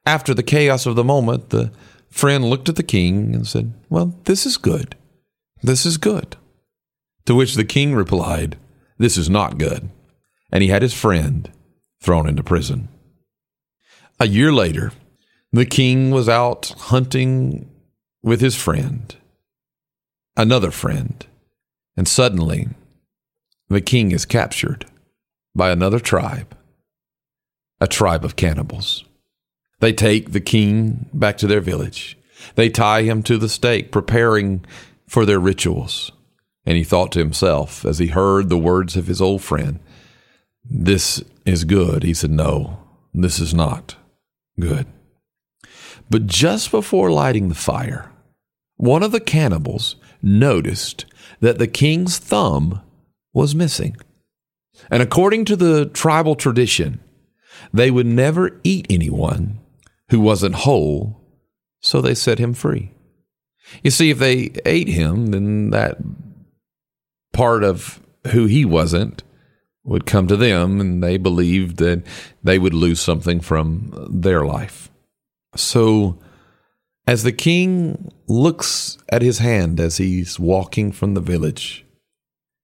after 0.05 0.33
the 0.33 0.43
chaos 0.43 0.85
of 0.85 0.95
the 0.95 1.03
moment, 1.03 1.49
the 1.49 1.71
friend 2.09 2.45
looked 2.45 2.69
at 2.69 2.75
the 2.75 2.83
king 2.83 3.33
and 3.33 3.47
said, 3.47 3.73
Well, 3.89 4.17
this 4.25 4.45
is 4.45 4.57
good. 4.57 4.95
This 5.61 5.85
is 5.85 5.97
good. 5.97 6.35
To 7.25 7.35
which 7.35 7.55
the 7.55 7.65
king 7.65 7.95
replied, 7.95 8.57
This 8.97 9.17
is 9.17 9.29
not 9.29 9.57
good. 9.57 9.89
And 10.51 10.61
he 10.61 10.69
had 10.69 10.81
his 10.81 10.93
friend 10.93 11.49
thrown 12.01 12.29
into 12.29 12.43
prison. 12.43 12.87
A 14.19 14.27
year 14.27 14.53
later, 14.53 14.91
the 15.51 15.65
king 15.65 16.11
was 16.11 16.29
out 16.29 16.73
hunting 16.77 17.69
with 18.21 18.41
his 18.41 18.55
friend, 18.55 19.15
another 20.35 20.71
friend, 20.71 21.25
and 21.97 22.07
suddenly 22.07 22.69
the 23.69 23.81
king 23.81 24.11
is 24.11 24.25
captured 24.25 24.85
by 25.55 25.71
another 25.71 25.99
tribe 25.99 26.55
a 27.81 27.87
tribe 27.87 28.23
of 28.23 28.35
cannibals. 28.35 29.03
They 29.85 29.93
take 29.93 30.31
the 30.31 30.41
king 30.41 31.11
back 31.13 31.37
to 31.37 31.45
their 31.45 31.61
village. 31.61 32.17
They 32.55 32.69
tie 32.69 33.03
him 33.03 33.21
to 33.21 33.37
the 33.37 33.47
stake, 33.47 33.91
preparing 33.91 34.65
for 35.07 35.27
their 35.27 35.39
rituals. 35.39 36.11
And 36.65 36.75
he 36.75 36.83
thought 36.83 37.11
to 37.11 37.19
himself, 37.19 37.85
as 37.85 37.99
he 37.99 38.07
heard 38.07 38.49
the 38.49 38.57
words 38.57 38.95
of 38.95 39.05
his 39.05 39.21
old 39.21 39.43
friend, 39.43 39.79
This 40.67 41.23
is 41.45 41.65
good. 41.65 42.01
He 42.01 42.15
said, 42.15 42.31
No, 42.31 42.79
this 43.13 43.37
is 43.37 43.53
not 43.53 43.95
good. 44.59 44.87
But 46.09 46.25
just 46.25 46.71
before 46.71 47.11
lighting 47.11 47.49
the 47.49 47.53
fire, 47.53 48.11
one 48.77 49.03
of 49.03 49.11
the 49.11 49.19
cannibals 49.19 49.97
noticed 50.19 51.05
that 51.41 51.59
the 51.59 51.67
king's 51.67 52.17
thumb 52.17 52.81
was 53.35 53.53
missing. 53.53 53.95
And 54.89 55.03
according 55.03 55.45
to 55.45 55.55
the 55.55 55.85
tribal 55.85 56.33
tradition, 56.33 57.01
they 57.71 57.91
would 57.91 58.07
never 58.07 58.59
eat 58.63 58.87
anyone 58.89 59.59
who 60.09 60.19
wasn't 60.19 60.55
whole, 60.55 61.21
so 61.81 62.01
they 62.01 62.15
set 62.15 62.39
him 62.39 62.53
free. 62.53 62.91
You 63.83 63.91
see, 63.91 64.09
if 64.09 64.19
they 64.19 64.51
ate 64.65 64.87
him, 64.87 65.27
then 65.27 65.71
that 65.71 65.97
part 67.33 67.63
of 67.63 67.99
who 68.27 68.45
he 68.45 68.65
wasn't 68.65 69.23
would 69.83 70.05
come 70.05 70.27
to 70.27 70.37
them, 70.37 70.81
and 70.81 71.03
they 71.03 71.17
believed 71.17 71.77
that 71.77 72.03
they 72.43 72.57
would 72.57 72.73
lose 72.73 72.99
something 72.99 73.39
from 73.39 74.07
their 74.09 74.45
life. 74.45 74.89
So, 75.55 76.19
as 77.07 77.23
the 77.23 77.31
king 77.31 78.11
looks 78.27 78.97
at 79.09 79.21
his 79.21 79.37
hand 79.37 79.79
as 79.79 79.97
he's 79.97 80.39
walking 80.39 80.91
from 80.91 81.13
the 81.13 81.21
village, 81.21 81.85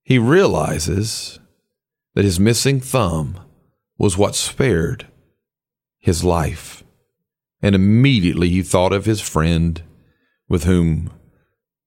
he 0.04 0.18
realizes 0.18 1.40
that 2.16 2.26
his 2.26 2.40
missing 2.40 2.80
thumb 2.80 3.40
was 3.98 4.18
what 4.18 4.36
spared 4.36 5.08
his 6.00 6.24
life. 6.24 6.81
And 7.62 7.76
immediately 7.76 8.50
he 8.50 8.62
thought 8.62 8.94
of 8.94 9.06
his 9.06 9.22
friend 9.22 9.82
with 10.50 10.64
whom 10.64 11.12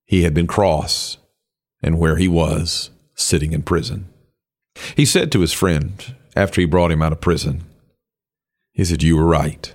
he 0.04 0.22
had 0.22 0.34
been 0.34 0.46
cross 0.46 1.18
and 1.82 1.98
where 1.98 2.16
he 2.16 2.28
was 2.28 2.90
sitting 3.14 3.52
in 3.52 3.62
prison. 3.62 4.08
He 4.96 5.04
said 5.04 5.30
to 5.32 5.40
his 5.40 5.52
friend 5.52 6.14
after 6.36 6.60
he 6.60 6.66
brought 6.66 6.90
him 6.90 7.02
out 7.02 7.12
of 7.12 7.20
prison, 7.20 7.64
he 8.72 8.84
said, 8.84 9.02
You 9.02 9.16
were 9.16 9.26
right. 9.26 9.72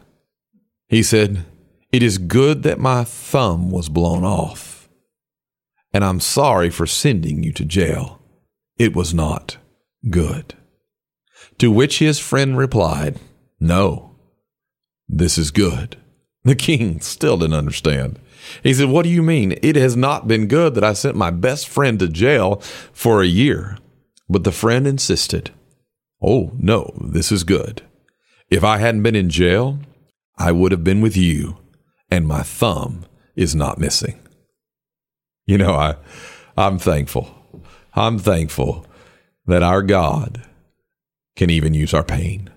He 0.88 1.04
said, 1.04 1.46
It 1.92 2.04
is 2.04 2.18
good 2.18 2.64
that 2.64 2.80
my 2.80 3.04
thumb 3.04 3.72
was 3.72 3.90
blown 3.90 4.24
off, 4.24 4.90
and 5.94 6.04
I'm 6.04 6.20
sorry 6.20 6.70
for 6.70 6.86
sending 6.86 7.44
you 7.44 7.54
to 7.54 7.66
jail. 7.66 8.22
It 8.78 8.96
was 8.96 9.14
not 9.14 9.58
good. 10.10 10.54
To 11.60 11.72
which 11.72 12.00
his 12.00 12.20
friend 12.20 12.58
replied, 12.58 13.20
No, 13.60 14.09
this 15.10 15.38
is 15.38 15.52
good. 15.52 15.98
The 16.46 16.56
king 16.56 17.02
still 17.02 17.38
didn't 17.38 17.56
understand. 17.56 18.18
He 18.64 18.74
said, 18.74 18.88
What 18.88 19.04
do 19.04 19.10
you 19.10 19.22
mean? 19.22 19.60
It 19.62 19.76
has 19.76 19.98
not 19.98 20.26
been 20.26 20.48
good 20.48 20.74
that 20.76 20.86
I 20.86 20.94
sent 20.94 21.18
my 21.18 21.32
best 21.32 21.68
friend 21.68 22.00
to 22.00 22.08
jail 22.08 22.62
for 22.94 23.22
a 23.22 23.28
year. 23.28 23.78
But 24.30 24.46
the 24.46 24.54
friend 24.54 24.88
insisted, 24.88 25.52
Oh, 26.24 26.52
no, 26.58 26.94
this 27.02 27.30
is 27.30 27.44
good. 27.44 27.82
If 28.50 28.64
I 28.64 28.78
hadn't 28.78 29.04
been 29.04 29.18
in 29.18 29.30
jail, 29.30 29.80
I 30.38 30.54
would 30.54 30.72
have 30.72 30.84
been 30.84 31.02
with 31.02 31.18
you, 31.18 31.58
and 32.10 32.26
my 32.26 32.42
thumb 32.42 33.06
is 33.36 33.54
not 33.54 33.78
missing. 33.78 34.20
You 35.46 35.58
know, 35.58 35.74
I, 35.74 35.96
I'm 36.56 36.80
thankful. 36.80 37.36
I'm 37.96 38.18
thankful 38.18 38.86
that 39.46 39.62
our 39.62 39.82
God 39.82 40.48
can 41.36 41.50
even 41.50 41.74
use 41.74 41.94
our 41.94 42.04
pain. 42.04 42.50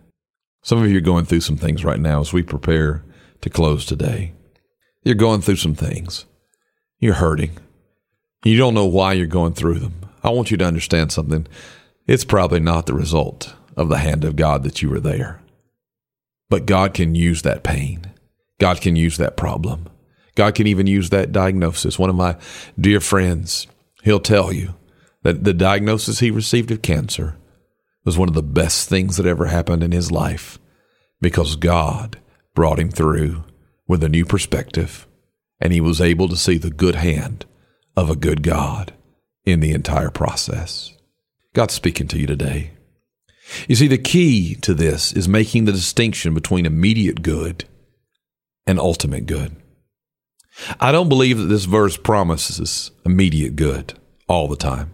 Some 0.62 0.82
of 0.82 0.88
you 0.88 0.98
are 0.98 1.02
going 1.02 1.24
through 1.24 1.40
some 1.40 1.56
things 1.56 1.84
right 1.84 1.98
now 1.98 2.20
as 2.20 2.32
we 2.32 2.42
prepare 2.42 3.04
to 3.40 3.50
close 3.50 3.84
today. 3.84 4.32
You're 5.02 5.16
going 5.16 5.40
through 5.40 5.56
some 5.56 5.74
things. 5.74 6.24
You're 7.00 7.14
hurting. 7.14 7.58
You 8.44 8.56
don't 8.56 8.74
know 8.74 8.86
why 8.86 9.14
you're 9.14 9.26
going 9.26 9.54
through 9.54 9.80
them. 9.80 9.94
I 10.22 10.30
want 10.30 10.52
you 10.52 10.56
to 10.58 10.64
understand 10.64 11.10
something. 11.10 11.48
It's 12.06 12.24
probably 12.24 12.60
not 12.60 12.86
the 12.86 12.94
result 12.94 13.54
of 13.76 13.88
the 13.88 13.98
hand 13.98 14.24
of 14.24 14.36
God 14.36 14.62
that 14.62 14.82
you 14.82 14.88
were 14.88 15.00
there. 15.00 15.40
But 16.48 16.66
God 16.66 16.94
can 16.94 17.16
use 17.16 17.42
that 17.42 17.64
pain. 17.64 18.12
God 18.60 18.80
can 18.80 18.94
use 18.94 19.16
that 19.16 19.36
problem. 19.36 19.88
God 20.36 20.54
can 20.54 20.68
even 20.68 20.86
use 20.86 21.10
that 21.10 21.32
diagnosis. 21.32 21.98
One 21.98 22.10
of 22.10 22.16
my 22.16 22.36
dear 22.78 23.00
friends, 23.00 23.66
he'll 24.04 24.20
tell 24.20 24.52
you 24.52 24.74
that 25.22 25.42
the 25.42 25.54
diagnosis 25.54 26.20
he 26.20 26.30
received 26.30 26.70
of 26.70 26.82
cancer 26.82 27.36
was 28.04 28.18
one 28.18 28.28
of 28.28 28.34
the 28.34 28.42
best 28.42 28.88
things 28.88 29.16
that 29.16 29.26
ever 29.26 29.46
happened 29.46 29.82
in 29.82 29.92
his 29.92 30.10
life 30.10 30.58
because 31.20 31.56
God 31.56 32.18
brought 32.54 32.78
him 32.78 32.90
through 32.90 33.44
with 33.86 34.02
a 34.02 34.08
new 34.08 34.24
perspective 34.24 35.06
and 35.60 35.72
he 35.72 35.80
was 35.80 36.00
able 36.00 36.28
to 36.28 36.36
see 36.36 36.58
the 36.58 36.70
good 36.70 36.96
hand 36.96 37.46
of 37.96 38.10
a 38.10 38.16
good 38.16 38.42
God 38.42 38.92
in 39.44 39.60
the 39.60 39.72
entire 39.72 40.10
process. 40.10 40.92
God's 41.54 41.74
speaking 41.74 42.08
to 42.08 42.18
you 42.18 42.26
today. 42.26 42.72
You 43.68 43.76
see, 43.76 43.88
the 43.88 43.98
key 43.98 44.54
to 44.56 44.74
this 44.74 45.12
is 45.12 45.28
making 45.28 45.64
the 45.64 45.72
distinction 45.72 46.34
between 46.34 46.66
immediate 46.66 47.22
good 47.22 47.64
and 48.66 48.78
ultimate 48.78 49.26
good. 49.26 49.56
I 50.80 50.92
don't 50.92 51.08
believe 51.08 51.38
that 51.38 51.44
this 51.44 51.64
verse 51.64 51.96
promises 51.96 52.90
immediate 53.04 53.56
good 53.56 53.94
all 54.28 54.48
the 54.48 54.56
time. 54.56 54.92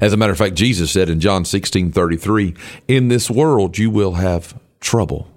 As 0.00 0.12
a 0.12 0.16
matter 0.16 0.32
of 0.32 0.38
fact, 0.38 0.54
Jesus 0.54 0.90
said 0.90 1.08
in 1.08 1.20
John 1.20 1.44
16 1.44 1.92
33, 1.92 2.54
In 2.88 3.08
this 3.08 3.30
world 3.30 3.78
you 3.78 3.90
will 3.90 4.14
have 4.14 4.58
trouble. 4.80 5.28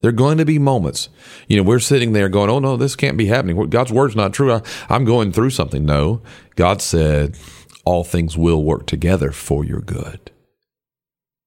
There 0.00 0.10
are 0.10 0.12
going 0.12 0.36
to 0.36 0.44
be 0.44 0.58
moments, 0.58 1.08
you 1.48 1.56
know, 1.56 1.62
we're 1.62 1.78
sitting 1.78 2.12
there 2.12 2.28
going, 2.28 2.50
Oh 2.50 2.58
no, 2.58 2.76
this 2.76 2.96
can't 2.96 3.16
be 3.16 3.26
happening. 3.26 3.70
God's 3.70 3.92
word's 3.92 4.16
not 4.16 4.34
true. 4.34 4.52
I, 4.52 4.62
I'm 4.88 5.04
going 5.04 5.32
through 5.32 5.50
something. 5.50 5.84
No, 5.84 6.20
God 6.56 6.82
said, 6.82 7.38
All 7.84 8.04
things 8.04 8.36
will 8.36 8.62
work 8.62 8.86
together 8.86 9.30
for 9.32 9.64
your 9.64 9.80
good. 9.80 10.30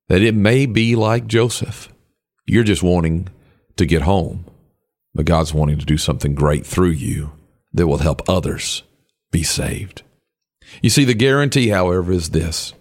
That 0.07 0.21
it 0.21 0.33
may 0.33 0.65
be 0.65 0.95
like 0.95 1.27
Joseph. 1.27 1.89
You're 2.45 2.63
just 2.63 2.81
wanting 2.81 3.27
to 3.75 3.85
get 3.85 4.03
home, 4.03 4.45
but 5.13 5.25
God's 5.25 5.53
wanting 5.53 5.77
to 5.79 5.85
do 5.85 5.97
something 5.97 6.33
great 6.33 6.65
through 6.65 6.91
you 6.91 7.33
that 7.73 7.87
will 7.87 7.99
help 7.99 8.27
others 8.27 8.83
be 9.31 9.43
saved. 9.43 10.01
You 10.81 10.89
see, 10.89 11.05
the 11.05 11.13
guarantee, 11.13 11.69
however, 11.69 12.11
is 12.11 12.29
this 12.29 12.73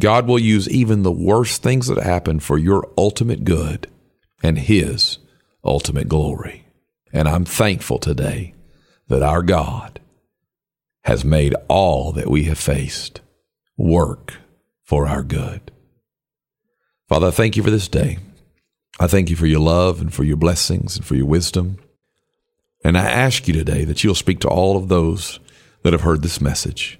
God 0.00 0.26
will 0.26 0.38
use 0.38 0.68
even 0.68 1.02
the 1.02 1.12
worst 1.12 1.62
things 1.62 1.86
that 1.86 2.02
happen 2.02 2.40
for 2.40 2.58
your 2.58 2.88
ultimate 2.96 3.44
good 3.44 3.88
and 4.42 4.58
His 4.58 5.18
ultimate 5.64 6.08
glory. 6.08 6.66
And 7.12 7.28
I'm 7.28 7.44
thankful 7.44 7.98
today 7.98 8.54
that 9.08 9.22
our 9.22 9.42
God 9.42 10.00
has 11.04 11.24
made 11.24 11.54
all 11.68 12.12
that 12.12 12.30
we 12.30 12.44
have 12.44 12.58
faced 12.58 13.20
work 13.76 14.34
for 14.82 15.06
our 15.06 15.22
good. 15.22 15.70
Father, 17.08 17.28
I 17.28 17.30
thank 17.30 17.56
you 17.56 17.62
for 17.62 17.70
this 17.70 17.88
day. 17.88 18.18
I 18.98 19.06
thank 19.06 19.30
you 19.30 19.36
for 19.36 19.46
your 19.46 19.60
love 19.60 20.00
and 20.00 20.12
for 20.12 20.24
your 20.24 20.36
blessings 20.36 20.96
and 20.96 21.04
for 21.04 21.14
your 21.14 21.26
wisdom. 21.26 21.78
And 22.84 22.96
I 22.96 23.04
ask 23.04 23.46
you 23.46 23.54
today 23.54 23.84
that 23.84 24.02
you'll 24.02 24.14
speak 24.14 24.40
to 24.40 24.48
all 24.48 24.76
of 24.76 24.88
those 24.88 25.40
that 25.82 25.92
have 25.92 26.02
heard 26.02 26.22
this 26.22 26.40
message. 26.40 26.98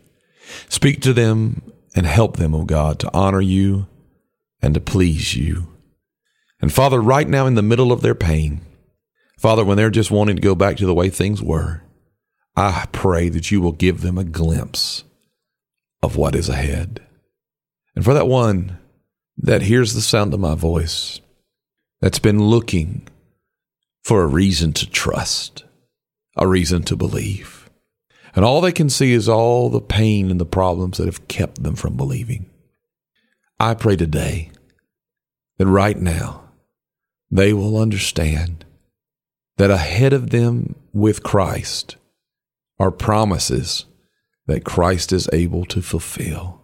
Speak 0.69 1.01
to 1.03 1.13
them 1.13 1.63
and 1.95 2.07
help 2.07 2.37
them, 2.37 2.55
O 2.55 2.61
oh 2.61 2.65
God, 2.65 2.99
to 3.01 3.11
honor 3.13 3.41
you 3.41 3.87
and 4.61 4.75
to 4.75 4.81
please 4.81 5.37
you. 5.37 5.69
And 6.61 6.73
Father, 6.73 7.01
right 7.01 7.29
now 7.29 7.47
in 7.47 7.55
the 7.55 7.63
middle 7.63 7.93
of 7.93 8.03
their 8.03 8.15
pain, 8.15 8.61
Father, 9.39 9.65
when 9.65 9.77
they're 9.77 9.91
just 9.91 10.11
wanting 10.11 10.37
to 10.37 10.43
go 10.43 10.55
back 10.55 10.77
to 10.77 10.87
the 10.87 10.95
way 10.95 11.11
things 11.11 11.43
were, 11.43 11.83
I 12.55 12.87
pray 12.93 13.29
that 13.29 13.51
you 13.51 13.61
will 13.61 13.73
give 13.73 14.01
them 14.01 14.19
a 14.19 14.25
glimpse 14.25 15.05
of 16.03 16.17
what 16.17 16.35
is 16.35 16.49
ahead. 16.49 17.01
And 17.95 18.05
for 18.05 18.15
that 18.15 18.29
one 18.29 18.79
that 19.37 19.63
hears 19.63 19.95
the 19.95 20.01
sound 20.01 20.33
of 20.35 20.41
my 20.41 20.55
voice, 20.55 21.21
that's 22.01 22.19
been 22.19 22.43
looking 22.43 23.09
for 24.05 24.23
a 24.23 24.27
reason 24.27 24.73
to 24.75 24.91
trust, 24.91 25.65
a 26.37 26.47
reason 26.47 26.83
to 26.85 26.97
believe, 26.97 27.62
and 28.35 28.45
all 28.45 28.61
they 28.61 28.73
can 28.73 28.89
see 28.89 29.13
is 29.13 29.29
all 29.29 29.69
the 29.69 29.81
pain 29.81 30.31
and 30.31 30.41
the 30.41 30.47
problems 30.47 30.99
that 30.99 31.07
have 31.07 31.29
kept 31.29 31.63
them 31.63 31.75
from 31.75 31.97
believing. 31.97 32.49
I 33.61 33.75
pray 33.75 33.97
today 33.97 34.51
that 35.59 35.67
right 35.67 35.97
now 35.97 36.43
they 37.31 37.53
will 37.53 37.77
understand 37.77 38.65
that 39.59 39.71
ahead 39.71 40.13
of 40.13 40.31
them 40.31 40.75
with 40.93 41.23
Christ 41.23 41.97
are 42.79 42.91
promises 42.91 43.85
that 44.47 44.65
Christ 44.65 45.13
is 45.13 45.29
able 45.33 45.65
to 45.67 45.83
fulfill. 45.83 46.61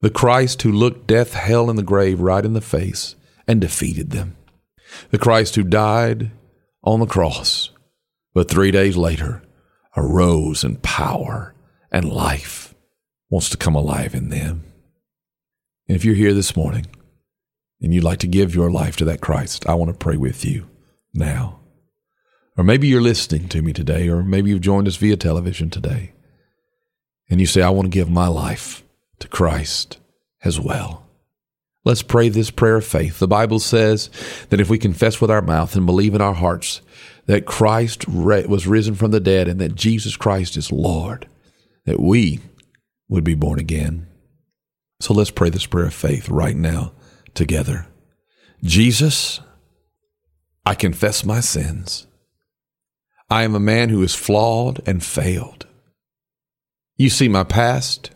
The 0.00 0.10
Christ 0.10 0.62
who 0.62 0.72
looked 0.72 1.06
death, 1.06 1.34
hell, 1.34 1.68
and 1.68 1.78
the 1.78 1.82
grave 1.82 2.20
right 2.20 2.44
in 2.44 2.52
the 2.52 2.60
face 2.60 3.16
and 3.46 3.60
defeated 3.60 4.10
them. 4.10 4.36
The 5.10 5.18
Christ 5.18 5.56
who 5.56 5.62
died 5.62 6.30
on 6.82 7.00
the 7.00 7.06
cross, 7.06 7.70
but 8.32 8.48
three 8.48 8.70
days 8.70 8.96
later 8.96 9.42
arose 9.96 10.64
in 10.64 10.76
power 10.76 11.54
and 11.90 12.12
life 12.12 12.74
wants 13.28 13.48
to 13.50 13.56
come 13.56 13.74
alive 13.74 14.14
in 14.14 14.28
them. 14.28 14.64
And 15.88 15.96
if 15.96 16.04
you're 16.04 16.14
here 16.14 16.34
this 16.34 16.56
morning 16.56 16.86
and 17.80 17.92
you'd 17.92 18.04
like 18.04 18.20
to 18.20 18.26
give 18.26 18.54
your 18.54 18.70
life 18.70 18.96
to 18.96 19.04
that 19.06 19.20
Christ, 19.20 19.66
I 19.66 19.74
want 19.74 19.90
to 19.90 19.96
pray 19.96 20.16
with 20.16 20.44
you 20.44 20.68
now. 21.12 21.60
Or 22.56 22.64
maybe 22.64 22.88
you're 22.88 23.00
listening 23.00 23.48
to 23.48 23.62
me 23.62 23.72
today, 23.72 24.08
or 24.08 24.22
maybe 24.22 24.50
you've 24.50 24.60
joined 24.60 24.86
us 24.86 24.96
via 24.96 25.16
television 25.16 25.70
today, 25.70 26.12
and 27.30 27.40
you 27.40 27.46
say, 27.46 27.62
I 27.62 27.70
want 27.70 27.86
to 27.86 27.90
give 27.90 28.10
my 28.10 28.26
life 28.26 28.82
to 29.20 29.28
Christ 29.28 29.98
as 30.44 30.60
well. 30.60 31.06
Let's 31.84 32.02
pray 32.02 32.28
this 32.28 32.50
prayer 32.50 32.76
of 32.76 32.84
faith. 32.84 33.18
The 33.18 33.28
Bible 33.28 33.58
says 33.58 34.10
that 34.50 34.60
if 34.60 34.68
we 34.68 34.78
confess 34.78 35.20
with 35.20 35.30
our 35.30 35.40
mouth 35.40 35.74
and 35.74 35.86
believe 35.86 36.14
in 36.14 36.20
our 36.20 36.34
hearts 36.34 36.82
that 37.26 37.46
Christ 37.46 38.06
was 38.08 38.66
risen 38.66 38.94
from 38.94 39.12
the 39.12 39.20
dead 39.20 39.48
and 39.48 39.60
that 39.60 39.76
Jesus 39.76 40.16
Christ 40.16 40.56
is 40.56 40.70
Lord, 40.70 41.26
that 41.86 41.98
we 42.00 42.40
would 43.08 43.24
be 43.24 43.34
born 43.34 43.58
again. 43.58 44.06
So 45.00 45.14
let's 45.14 45.30
pray 45.30 45.48
this 45.48 45.66
prayer 45.66 45.86
of 45.86 45.94
faith 45.94 46.28
right 46.28 46.56
now 46.56 46.92
together. 47.32 47.86
Jesus, 48.62 49.40
I 50.66 50.74
confess 50.74 51.24
my 51.24 51.40
sins. 51.40 52.06
I 53.30 53.44
am 53.44 53.54
a 53.54 53.60
man 53.60 53.88
who 53.88 54.02
is 54.02 54.14
flawed 54.14 54.82
and 54.86 55.02
failed. 55.02 55.66
You 56.96 57.08
see 57.08 57.28
my 57.28 57.44
past, 57.44 58.10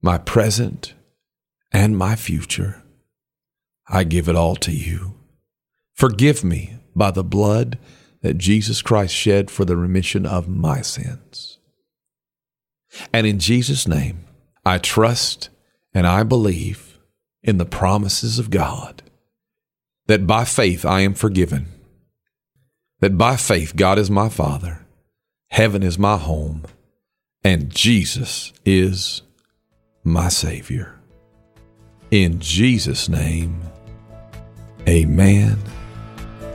my 0.00 0.18
present, 0.18 0.94
and 1.72 1.98
my 1.98 2.14
future. 2.14 2.81
I 3.92 4.04
give 4.04 4.26
it 4.26 4.34
all 4.34 4.56
to 4.56 4.72
you. 4.72 5.14
Forgive 5.92 6.42
me 6.42 6.78
by 6.96 7.10
the 7.10 7.22
blood 7.22 7.78
that 8.22 8.38
Jesus 8.38 8.80
Christ 8.80 9.14
shed 9.14 9.50
for 9.50 9.66
the 9.66 9.76
remission 9.76 10.24
of 10.24 10.48
my 10.48 10.80
sins. 10.80 11.58
And 13.12 13.26
in 13.26 13.38
Jesus' 13.38 13.86
name, 13.86 14.24
I 14.64 14.78
trust 14.78 15.50
and 15.92 16.06
I 16.06 16.22
believe 16.22 16.98
in 17.42 17.58
the 17.58 17.66
promises 17.66 18.38
of 18.38 18.48
God 18.48 19.02
that 20.06 20.26
by 20.26 20.44
faith 20.44 20.86
I 20.86 21.00
am 21.00 21.12
forgiven, 21.14 21.66
that 23.00 23.18
by 23.18 23.36
faith 23.36 23.76
God 23.76 23.98
is 23.98 24.10
my 24.10 24.28
Father, 24.28 24.86
heaven 25.50 25.82
is 25.82 25.98
my 25.98 26.16
home, 26.16 26.64
and 27.44 27.74
Jesus 27.74 28.52
is 28.64 29.22
my 30.02 30.28
Savior. 30.28 30.98
In 32.10 32.40
Jesus' 32.40 33.08
name, 33.08 33.60
amen 34.88 35.58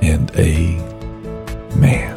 and 0.02 0.32
amen 0.36 2.17